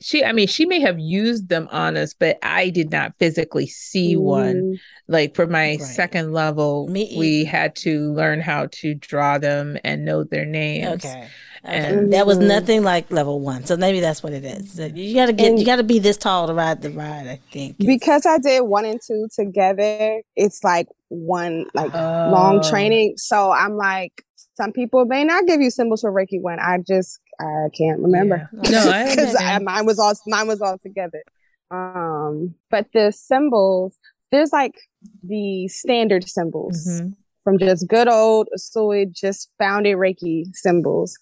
[0.00, 3.66] she i mean she may have used them on us but i did not physically
[3.66, 5.80] see one Mm, like for my Right.
[5.80, 11.02] second level Me we had to learn how to draw them and know their names
[11.02, 11.26] Okay.
[11.66, 11.76] Okay.
[11.98, 12.46] And- that was Mhm.
[12.48, 13.64] nothing like level one.
[13.64, 14.72] So maybe that's what it is.
[14.72, 17.40] So you gotta get And- you gotta be this tall to ride the ride, I
[17.52, 17.78] think.
[17.78, 22.70] Because I did one and two together, it's like one like long Oh.
[22.70, 23.14] training.
[23.16, 24.12] So I'm like,
[24.56, 26.58] some people may not give you symbols for Reiki one.
[26.60, 28.48] I just I can't remember.
[28.52, 28.60] Yeah.
[28.62, 29.64] no because understand.
[29.64, 31.22] mine was all mine was all together.
[31.70, 33.96] Um, but the symbols,
[34.30, 34.74] there's like
[35.22, 37.14] the standard symbols Mhm.
[37.44, 41.16] from just good old Usui, just founded Reiki symbols.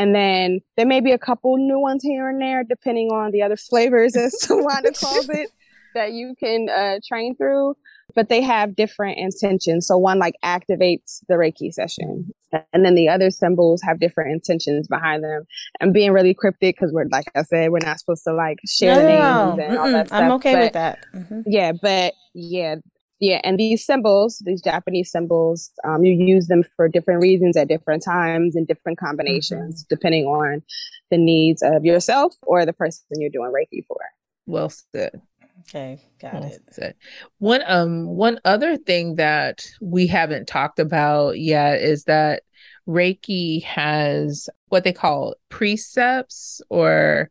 [0.00, 3.42] And then there may be a couple new ones here and there, depending on the
[3.42, 5.50] other flavors, as Wanda calls it,
[5.94, 7.76] that you can uh, train through.
[8.14, 9.86] But they have different intentions.
[9.86, 12.30] So one like activates the Reiki session,
[12.72, 15.44] and then the other symbols have different intentions behind them.
[15.80, 18.96] And being really cryptic because we're like I said, we're not supposed to like share
[19.02, 19.92] No, names and all Mm-mm.
[19.92, 20.22] that stuff.
[20.22, 20.98] I'm okay but- with that.
[21.14, 21.42] Mhm.
[21.46, 22.76] yeah, but yeah,
[23.20, 27.68] yeah, and these symbols, these Japanese symbols, um, you use them for different reasons at
[27.68, 29.94] different times in different combinations, mm-hmm.
[29.94, 30.62] depending on
[31.10, 33.98] the needs of yourself or the person you're doing Reiki for.
[34.46, 35.20] Well said.
[35.68, 36.62] Okay, got well it.
[36.70, 36.94] Said.
[37.38, 42.42] One um one other thing that we haven't talked about yet is that
[42.88, 47.30] Reiki has what they call precepts or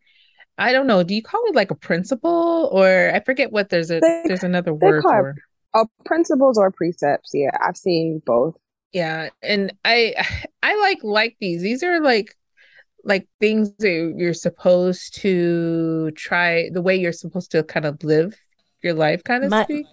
[0.59, 1.01] I don't know.
[1.01, 4.43] Do you call it like a principle or I forget what there's a they, there's
[4.43, 5.33] another word for
[5.73, 7.31] Oh, principles or precepts.
[7.33, 8.57] Yeah, I've seen both.
[8.91, 10.15] Yeah, and I
[10.63, 11.61] I like like these.
[11.61, 12.35] These are like
[13.03, 18.35] like things that you're supposed to try the way you're supposed to kind of live
[18.81, 19.85] your life kind of my, speak.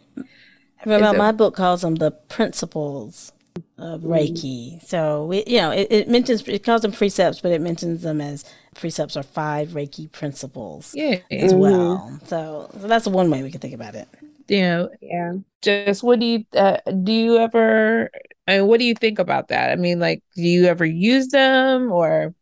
[0.85, 3.33] Remember, my book calls them the principles
[3.79, 4.83] of Reiki.
[4.85, 8.21] So we, you know, it, it, mentions it calls them precepts, but it mentions them
[8.21, 10.93] as precepts are five Reiki principles.
[10.95, 11.59] Yeah, as mm-hmm.
[11.59, 12.21] well.
[12.25, 14.09] So, so that's one way we can think about it
[14.49, 15.33] you know yeah.
[15.63, 18.11] just what do you uh, do you ever
[18.49, 19.71] I mean, what do you think about that?
[19.71, 22.35] I mean like do you ever use them or?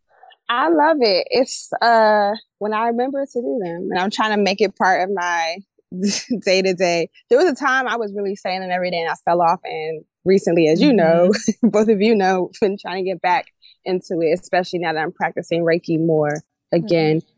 [0.49, 1.27] I love it.
[1.31, 2.35] It's uh
[2.65, 5.59] when i remember to do them and i'm trying to make it part of my
[6.45, 9.11] day to day there was a time i was really saying them every day and
[9.11, 11.69] i fell off and recently as you know mm-hmm.
[11.69, 13.49] both of you know been trying to get back
[13.85, 16.43] into it especially now that i'm practicing reiki more
[16.73, 17.19] again.
[17.19, 17.29] Mm-hmm.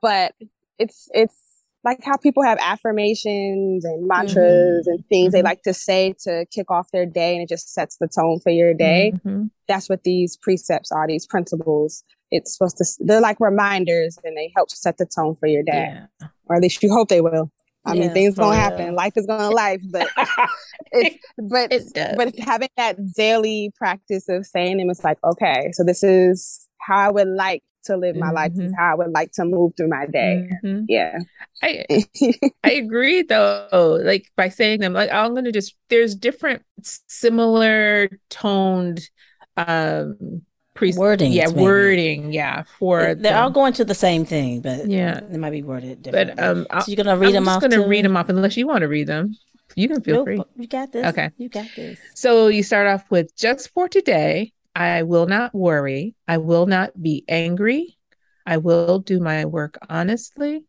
[0.00, 0.32] but
[0.78, 1.47] it's it's
[1.88, 4.90] like how people have affirmations and mantras mm-hmm.
[4.90, 5.38] and things mm-hmm.
[5.38, 8.40] they like to say to kick off their day and it just sets the tone
[8.40, 9.12] for your day.
[9.14, 9.44] Mm-hmm.
[9.68, 12.04] That's what these precepts are, these principles.
[12.30, 15.94] It's supposed to, they're like reminders and they help set the tone for your day.
[16.20, 16.28] Yeah.
[16.44, 17.50] Or at least you hope they will.
[17.86, 18.94] I mean, things gonna happen.
[18.94, 20.08] Life is gonna life, but
[20.92, 25.84] it's but it but having that daily practice of saying them, it's like, okay, so
[25.84, 28.34] this is how I would like to live my mm-hmm.
[28.34, 28.52] life.
[28.52, 28.72] Is mm-hmm.
[28.74, 30.48] how I would like to move through my day.
[30.64, 30.84] Mm-hmm.
[30.88, 31.18] Yeah.
[31.62, 31.84] I
[32.64, 34.00] I agree though.
[34.02, 39.08] Like by saying them, like I'm gonna just there's different similar toned
[39.56, 40.42] um
[40.78, 41.32] pre wording.
[41.32, 41.60] Yeah, maybe.
[41.60, 42.32] wording.
[42.32, 43.42] Yeah, for they're them.
[43.42, 46.34] all going to the same thing, but yeah, they might be worded differently.
[46.36, 47.56] But um, so you're gonna read I'm them off.
[47.56, 49.36] I'm just gonna read them off unless you want to read them.
[49.74, 50.42] You can feel nope, free.
[50.56, 51.06] You got this.
[51.06, 51.98] Okay, you got this.
[52.14, 54.52] So you start off with just for today.
[54.78, 56.14] I will not worry.
[56.28, 57.98] I will not be angry.
[58.46, 60.64] I will do my work honestly.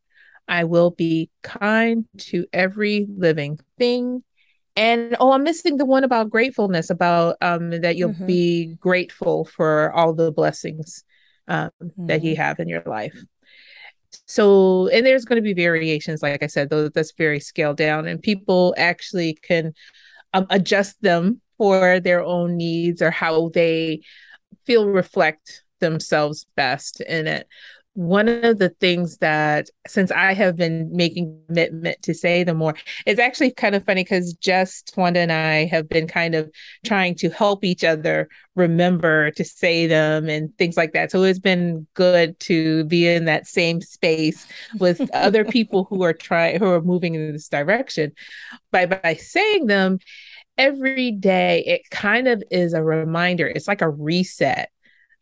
[0.48, 4.24] I will be kind to every living thing.
[4.76, 8.26] And oh, I'm missing the one about gratefulness, about um, that you'll mm-hmm.
[8.26, 11.04] be grateful for all the blessings
[11.48, 12.08] um, mm-hmm.
[12.08, 13.16] that you have in your life.
[14.26, 18.08] So, and there's going to be variations, like I said, though that's very scaled down,
[18.08, 19.76] and people actually can
[20.34, 24.02] um, adjust them for their own needs or how they
[24.66, 27.48] feel reflect themselves best in it
[28.00, 32.76] one of the things that since I have been making commitment to say the more,
[33.06, 36.50] it's actually kind of funny because just Wanda and I have been kind of
[36.86, 41.12] trying to help each other remember to say them and things like that.
[41.12, 44.48] So it's been good to be in that same space
[44.80, 48.14] with other people who are trying who are moving in this direction.
[48.72, 50.00] By by saying them
[50.60, 53.48] every day, it kind of is a reminder.
[53.48, 54.70] It's like a reset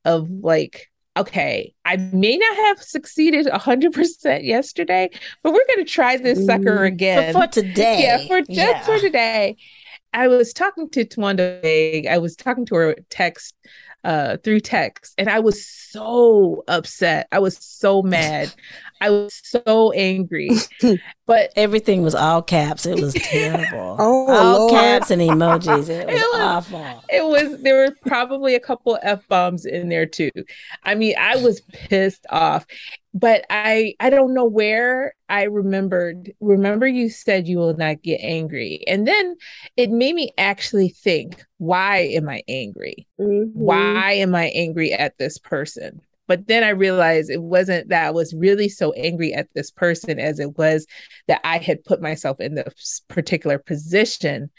[0.04, 5.10] of like okay, I may not have succeeded 100% yesterday,
[5.42, 7.34] but we're going to try this sucker mm, again.
[7.34, 8.04] But for today.
[8.04, 8.82] Yeah, for just yeah.
[8.84, 9.58] for today.
[10.14, 12.08] I was talking to Twanda.
[12.08, 13.56] I was talking to her text
[14.08, 17.28] uh, through text, and I was so upset.
[17.34, 18.54] I was so mad.
[19.02, 20.50] I was so angry.
[21.28, 22.86] But everything was all caps.
[22.86, 23.98] It was terrible.
[24.00, 24.72] oh, all Lord.
[24.72, 25.68] caps and emojis.
[25.68, 27.04] It was, it was, awful.
[27.10, 30.32] It was there were probably a couple F bombs in there too.
[30.84, 32.66] I mean, I was pissed off.
[33.20, 36.34] But I I don't know where I remembered.
[36.40, 38.84] Remember you said you will not get angry.
[38.86, 39.36] And then
[39.76, 43.08] it made me actually think, why am I angry?
[43.20, 43.60] Mm-hmm.
[43.60, 46.02] Why am I angry at this person?
[46.28, 50.20] But then I realized it wasn't that I was really so angry at this person
[50.20, 50.86] as it was
[51.28, 54.52] that I had put myself in this particular position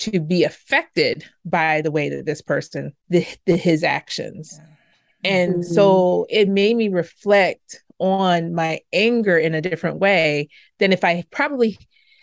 [0.00, 4.60] to be affected by the way that this person, the, the his actions.
[5.24, 5.62] And mm-hmm.
[5.62, 10.48] so it made me reflect on my anger in a different way
[10.80, 11.78] than if I probably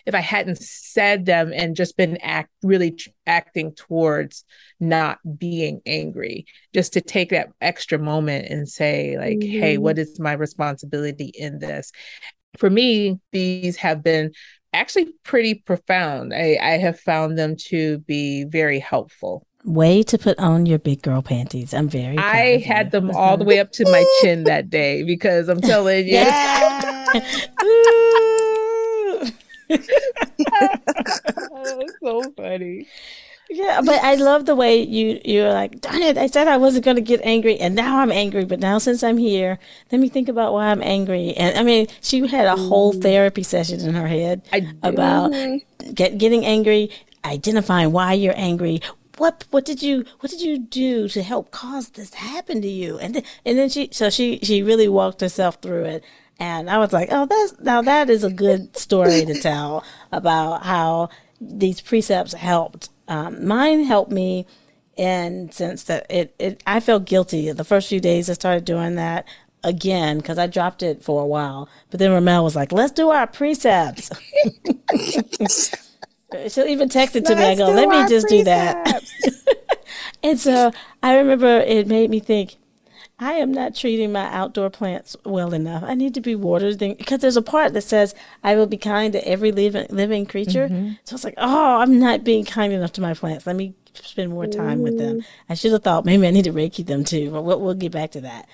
[0.06, 4.44] if I hadn't said them and just been act really acting towards
[4.80, 9.60] not being angry, just to take that extra moment and say, like, mm-hmm.
[9.60, 11.92] hey, what is my responsibility in this?
[12.58, 14.32] For me, these have been
[14.74, 16.34] actually pretty profound.
[16.34, 19.46] I, I have found them to be very helpful.
[19.66, 21.74] Way to put on your big girl panties.
[21.74, 25.50] I'm very I had them all the way up to my chin that day because
[25.50, 26.14] I'm telling you.
[26.14, 27.06] Yeah.
[29.70, 29.90] That's
[32.02, 32.88] so funny.
[33.52, 36.20] Yeah, but I love the way you you're like, darn it!
[36.20, 38.46] I said I wasn't going to get angry, and now I'm angry.
[38.46, 39.58] But now since I'm here,
[39.92, 41.34] let me think about why I'm angry.
[41.34, 44.44] And I mean, she had a whole therapy session in her head
[44.84, 45.32] about
[45.96, 46.92] get, getting angry,
[47.26, 48.82] identifying why you're angry.
[49.20, 52.70] What what did you what did you do to help cause this to happen to
[52.70, 52.98] you?
[53.00, 56.04] And then, and then she so she she really walked herself through it.
[56.40, 60.64] And I was like, oh, that's now that is a good story to tell about
[60.64, 61.10] how
[61.42, 62.90] these precepts helped.
[63.10, 64.46] Um, mine helped me
[64.98, 68.96] and since that it, it I felt guilty the first few days I started doing
[68.96, 69.28] that
[69.66, 71.68] again because I dropped it for a while.
[71.90, 74.12] But then Ramel was like, "Let's do our precepts."
[76.50, 77.44] She'll even text it to me.
[77.44, 79.02] I go, "Let me just do that."
[80.24, 80.72] And so
[81.02, 82.58] I remember it made me think,
[83.20, 85.84] I am not treating my outdoor plants well enough.
[85.84, 88.78] I need to be watering them because there's a part that says I will be
[88.78, 90.68] kind to every living living creature.
[91.04, 93.46] So it's like, oh, I'm not being kind enough to my plants.
[93.46, 95.22] Let me spend more time with them.
[95.50, 97.92] I should have thought maybe I need to reiki them too, but we'll, we'll get
[97.92, 98.48] back to that.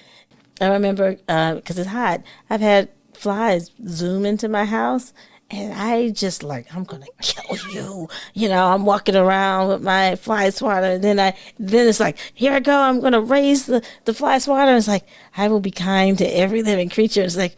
[0.62, 2.22] I remember uh, because it's hot.
[2.50, 5.14] I've had flies zoom into my house,
[5.52, 8.10] and I just like I'm gonna kill you.
[8.34, 12.18] You know, I'm walking around with my fly swatter, and then I then it's like
[12.34, 12.78] here I go.
[12.78, 14.76] I'm gonna raise the the fly swatter.
[14.76, 15.06] It's like
[15.38, 17.22] I will be kind to every living creature.
[17.22, 17.56] It's like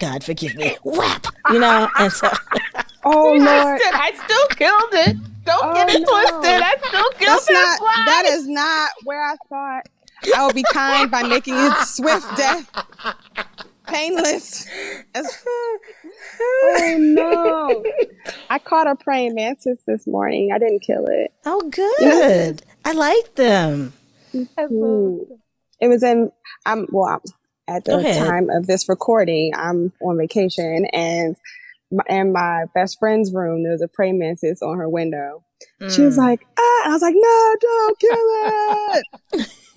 [0.00, 1.26] God forgive me, whap.
[1.50, 2.28] You know, and so
[3.04, 3.80] Oh I, Lord.
[3.80, 5.16] still, I still killed it.
[5.44, 6.06] Don't Oh, get it no.
[6.06, 6.60] twisted.
[6.62, 8.04] I still killed That's that not fly.
[8.06, 9.82] that is not where I thought
[10.36, 12.70] I would be kind by making it swift death.
[13.88, 14.66] Painless.
[15.14, 15.44] As-
[16.40, 17.84] oh no.
[18.50, 20.50] I caught a praying mantis this morning.
[20.54, 21.32] I didn't kill it.
[21.44, 22.62] oh good.
[22.84, 23.92] I like them.
[24.34, 25.26] Mm.
[25.80, 26.30] It was in
[26.66, 27.20] I'm well I'm,
[27.66, 31.36] at the time of this recording, I'm on vacation and
[31.90, 35.44] my, in my best friend's room there was a praying mantis on her window.
[35.90, 36.18] She was Mm.
[36.18, 38.16] like, ah, I was like, no, don't kill
[39.42, 39.48] it.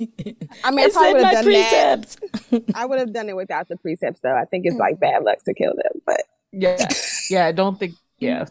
[0.64, 2.64] I mean, I I probably would have done that.
[2.76, 4.36] I would have done it without the precepts, though.
[4.36, 4.80] I think it's mm.
[4.80, 6.22] like bad luck to kill them, but
[6.52, 6.88] Yeah,
[7.30, 7.45] yeah.
[7.45, 7.95] I don't think.
[8.22, 8.45] Yeah,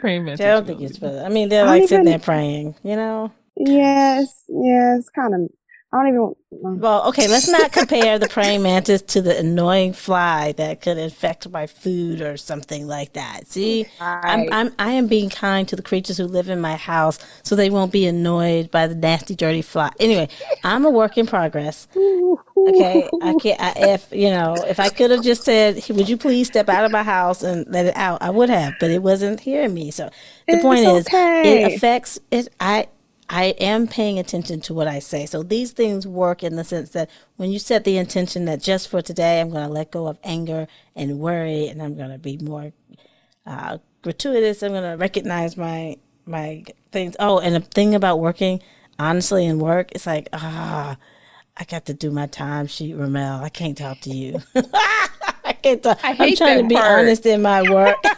[0.00, 0.46] praying mantis.
[0.46, 1.02] I don't think it's.
[1.02, 2.76] I mean, they're I like sitting even- there praying.
[2.84, 3.32] You know.
[3.56, 5.50] yes, yes, kind of.
[5.92, 6.34] I don't even.
[6.80, 11.48] Well, okay, let's not compare the praying mantis to the annoying fly that could infect
[11.50, 13.48] my food or something like that.
[13.48, 13.86] See,
[14.22, 17.56] I'm, I'm I am being kind to the creatures who live in my house so
[17.56, 19.90] they won't be annoyed by the nasty, dirty fly.
[20.00, 20.28] Anyway,
[20.64, 21.88] I'm a work in progress.
[22.68, 23.60] Okay, I can't.
[23.60, 26.84] I, if you know, if I could have just said, "Would you please step out
[26.84, 29.90] of my house and let it out?" I would have, but it wasn't hearing me.
[29.90, 30.10] So
[30.50, 31.08] the It's point is,
[31.42, 32.48] it affects it.
[32.60, 32.88] I
[33.32, 35.24] I am paying attention to what I say.
[35.24, 38.88] So these things work in the sense that when you set the intention that just
[38.88, 40.66] for today, I'm going to let go of anger
[40.96, 42.72] and worry, and I'm going to be more
[43.46, 44.64] uh, gratuitous.
[44.64, 47.14] I'm going to recognize my my things.
[47.20, 48.60] Oh, and the thing about working
[48.98, 50.96] honestly in work, it's like ah,
[51.56, 53.44] I got to do my time sheet, Ramel.
[53.44, 54.40] I can't talk to you.
[54.56, 56.00] I can't talk.
[56.02, 56.98] I I'm trying to be part.
[56.98, 57.96] honest in my work.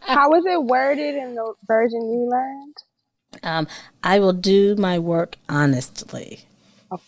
[0.00, 2.76] How was it worded in the version you learned?
[3.42, 3.66] Um,
[4.02, 6.40] I will do my work honestly.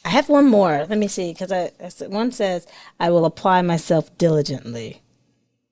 [0.04, 0.86] I have one more.
[0.88, 2.66] Let me see, because I I one says
[3.00, 5.02] I will apply myself diligently.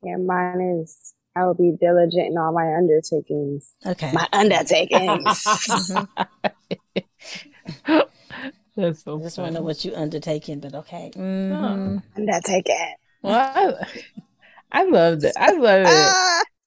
[0.03, 1.15] Yeah, mine is.
[1.37, 3.75] I will be diligent in all my undertakings.
[3.87, 4.13] Okay.
[4.13, 5.45] My undertakings.
[8.77, 9.19] That's so.
[9.19, 11.13] I just want to know what you undertaking, but okay.
[11.15, 12.03] Mhm.
[12.17, 12.95] Undertaking.
[13.23, 14.03] Well, I,
[14.73, 15.35] I loved it.
[15.37, 16.19] I love it.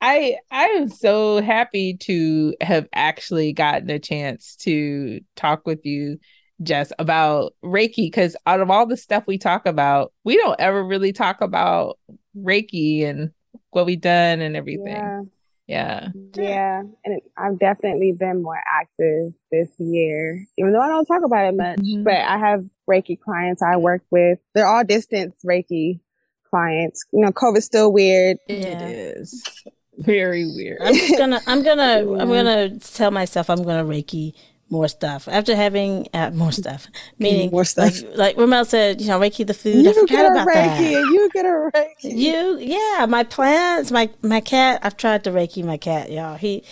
[0.03, 6.19] I I am so happy to have actually gotten a chance to talk with you,
[6.61, 8.07] Jess, about Reiki.
[8.07, 11.99] Because out of all the stuff we talk about, we don't ever really talk about
[12.37, 13.31] Reiki and
[13.69, 14.87] what we've done and everything.
[14.87, 15.21] yeah,
[15.67, 16.09] Yeah.
[16.35, 16.79] yeah.
[17.05, 21.45] And it, I've definitely been more active this year, even though I don't talk about
[21.47, 21.79] it much.
[21.79, 22.03] Mhm.
[22.03, 24.37] But I have Reiki clients I work with.
[24.53, 26.01] They're all distance Reiki
[26.49, 27.05] clients.
[27.13, 28.37] You know, COVID's still weird.
[28.49, 28.87] Yeah.
[28.89, 29.63] It is
[29.97, 30.79] very weird.
[30.81, 31.41] I'm just gonna.
[31.47, 31.99] I'm gonna.
[32.21, 34.33] I'm gonna tell myself I'm gonna Reiki
[34.69, 36.87] more stuff after having uh, more stuff.
[37.19, 38.01] Meaning, More stuff.
[38.01, 39.85] Like, like Ramel said, you know, Reiki the food.
[39.85, 41.09] I You forgot get a about Reiki that.
[41.11, 42.17] you get a Reiki.
[42.17, 44.79] You, yeah, my plants, my my cat.
[44.83, 46.37] I've tried to reiki my cat, y'all.
[46.37, 46.63] He,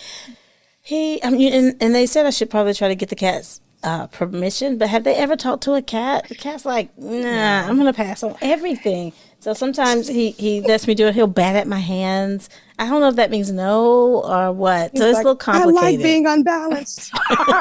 [0.82, 3.60] he, I mean, and, and they said I should probably try to get the cat's
[3.82, 4.78] uh, permission.
[4.78, 6.28] But have they ever talked to a cat?
[6.28, 9.12] The cat's like, nah, I'm gonna pass on everything.
[9.40, 11.14] So sometimes he he lets me do it.
[11.14, 12.48] He'll bat at my hands.
[12.78, 14.96] I don't know if that means no or what.
[14.96, 15.82] so He's it's like, a little complicated.
[15.82, 17.12] I like being unbalanced.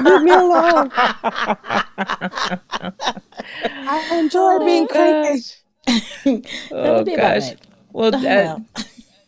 [0.03, 0.91] Leave me alone.
[3.63, 5.43] I enjoy being cranky.
[5.87, 6.41] Oh
[6.71, 7.53] That'll be about gosh.
[7.93, 8.65] Well, Oh, uh, well.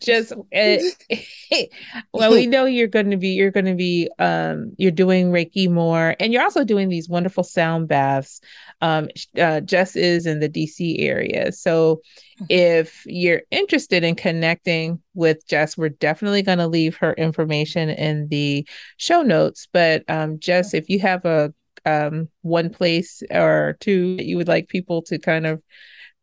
[0.03, 0.77] Just uh,
[2.13, 5.69] well we know you're going to be you're going to be um you're doing reiki
[5.69, 8.41] more and you're also doing these wonderful sound baths
[8.81, 9.07] um
[9.39, 11.51] uh, jess is in the dc area.
[11.51, 12.01] So
[12.37, 12.45] mm-hmm.
[12.49, 18.27] if you're interested in connecting with jess we're definitely going to leave her information in
[18.27, 21.53] the show notes but um jess if you have a
[21.85, 25.61] um one place or two that you would like people to kind of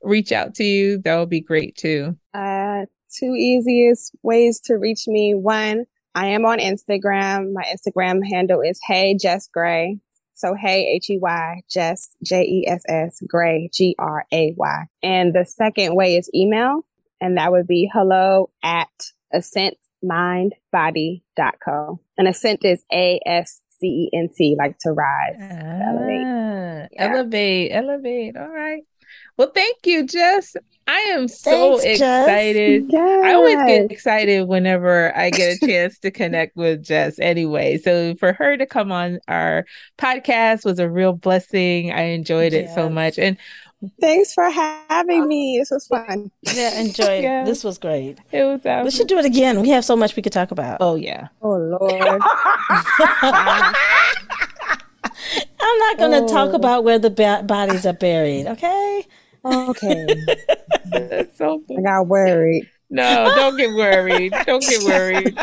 [0.03, 2.17] reach out to you that would be great too.
[2.33, 2.87] Uh
[3.19, 5.35] two easiest ways to reach me.
[5.35, 5.85] One,
[6.15, 7.53] I am on Instagram.
[7.53, 9.99] My Instagram handle is Hey Jess Gray.
[10.35, 14.85] So Hey H E Y Jess J E S S Gray G R A Y.
[15.03, 16.87] And the second way is email,
[17.21, 18.89] and that would be hello at
[19.35, 22.01] ascentmindbody.co.
[22.17, 25.37] And ascent is A S C E N T, like to rise.
[25.41, 26.21] Ah, elevate.
[26.21, 26.87] Yeah.
[26.99, 28.37] Elevate, elevate.
[28.37, 28.83] All right.
[29.41, 30.55] Well, thank you, Jess.
[30.87, 32.91] I am so Thanks, excited.
[32.91, 33.25] Yes.
[33.25, 37.79] I always get excited whenever I get a chance to connect with Jess anyway.
[37.79, 39.65] So for her to come on our
[39.97, 41.91] podcast was a real blessing.
[41.91, 42.71] I enjoyed yes.
[42.71, 43.19] it so much.
[43.19, 43.39] And
[43.99, 45.57] Thanks for having me.
[45.59, 46.31] This was fun.
[46.43, 47.45] Yeah, enjoy yeah.
[47.45, 48.19] This was great.
[48.33, 48.67] It was.
[48.67, 48.85] Awesome.
[48.85, 49.63] We should do it again.
[49.63, 50.83] We have so much we could talk about.
[50.83, 51.29] Oh yeah.
[51.41, 51.83] Oh Lord.
[55.63, 56.29] I'm not going to oh.
[56.29, 58.47] talk about where the ba- bodies are buried.
[58.47, 59.07] Okay.
[59.45, 60.07] Okay.
[60.91, 61.81] That's so funny.
[61.81, 62.69] I got worried.
[62.91, 64.35] No, don't get worried.
[64.47, 65.39] Don't get worried.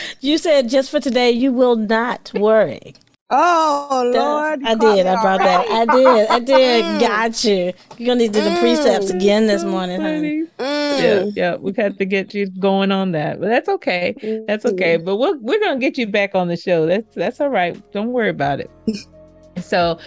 [0.20, 2.94] you said just for today, you will not worry.
[3.34, 4.62] Oh Lord!
[4.62, 5.06] I did.
[5.06, 5.66] I brought that.
[5.70, 6.28] I did.
[6.28, 6.84] I did.
[6.84, 7.00] Mm.
[7.00, 7.72] Got you.
[7.96, 9.16] You're gonna need to do the precepts mm.
[9.16, 10.44] again this morning, honey.
[10.58, 11.00] Mm.
[11.00, 11.56] Yeah, yeah.
[11.56, 14.44] We've had to get you going on that, but that's okay.
[14.46, 14.98] That's okay.
[14.98, 16.84] But we're we're gonna get you back on the show.
[16.84, 17.74] That's that's all right.
[17.92, 18.70] Don't worry about it.
[19.60, 19.98] So,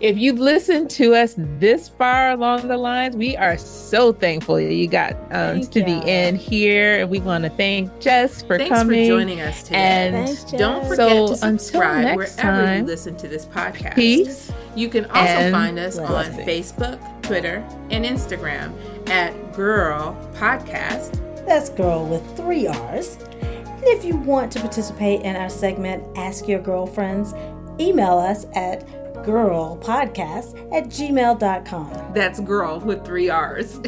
[0.00, 4.86] if you've listened to us this far along the lines, we are so thankful you
[4.86, 5.86] got um, to you.
[5.86, 7.00] the end here.
[7.00, 9.04] And we want to thank Jess for Thanks coming.
[9.04, 9.76] for joining us today.
[9.76, 13.94] And Thanks, don't forget so to subscribe wherever time, you listen to this podcast.
[13.94, 14.52] Peace.
[14.74, 18.72] You can also find us on Facebook, Twitter, and Instagram
[19.08, 21.22] at Girrrl Podcast.
[21.46, 23.16] That's Girl with three R's.
[23.16, 27.32] And if you want to participate in our segment, Ask Your Girlfriends,
[27.80, 28.86] email us at
[29.24, 32.12] girrrlpodcast at gmail.com.
[32.14, 33.80] That's girl with three R's.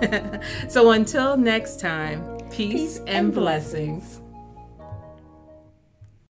[0.68, 4.02] so until next time, peace, peace and, and blessings.
[4.02, 4.21] blessings.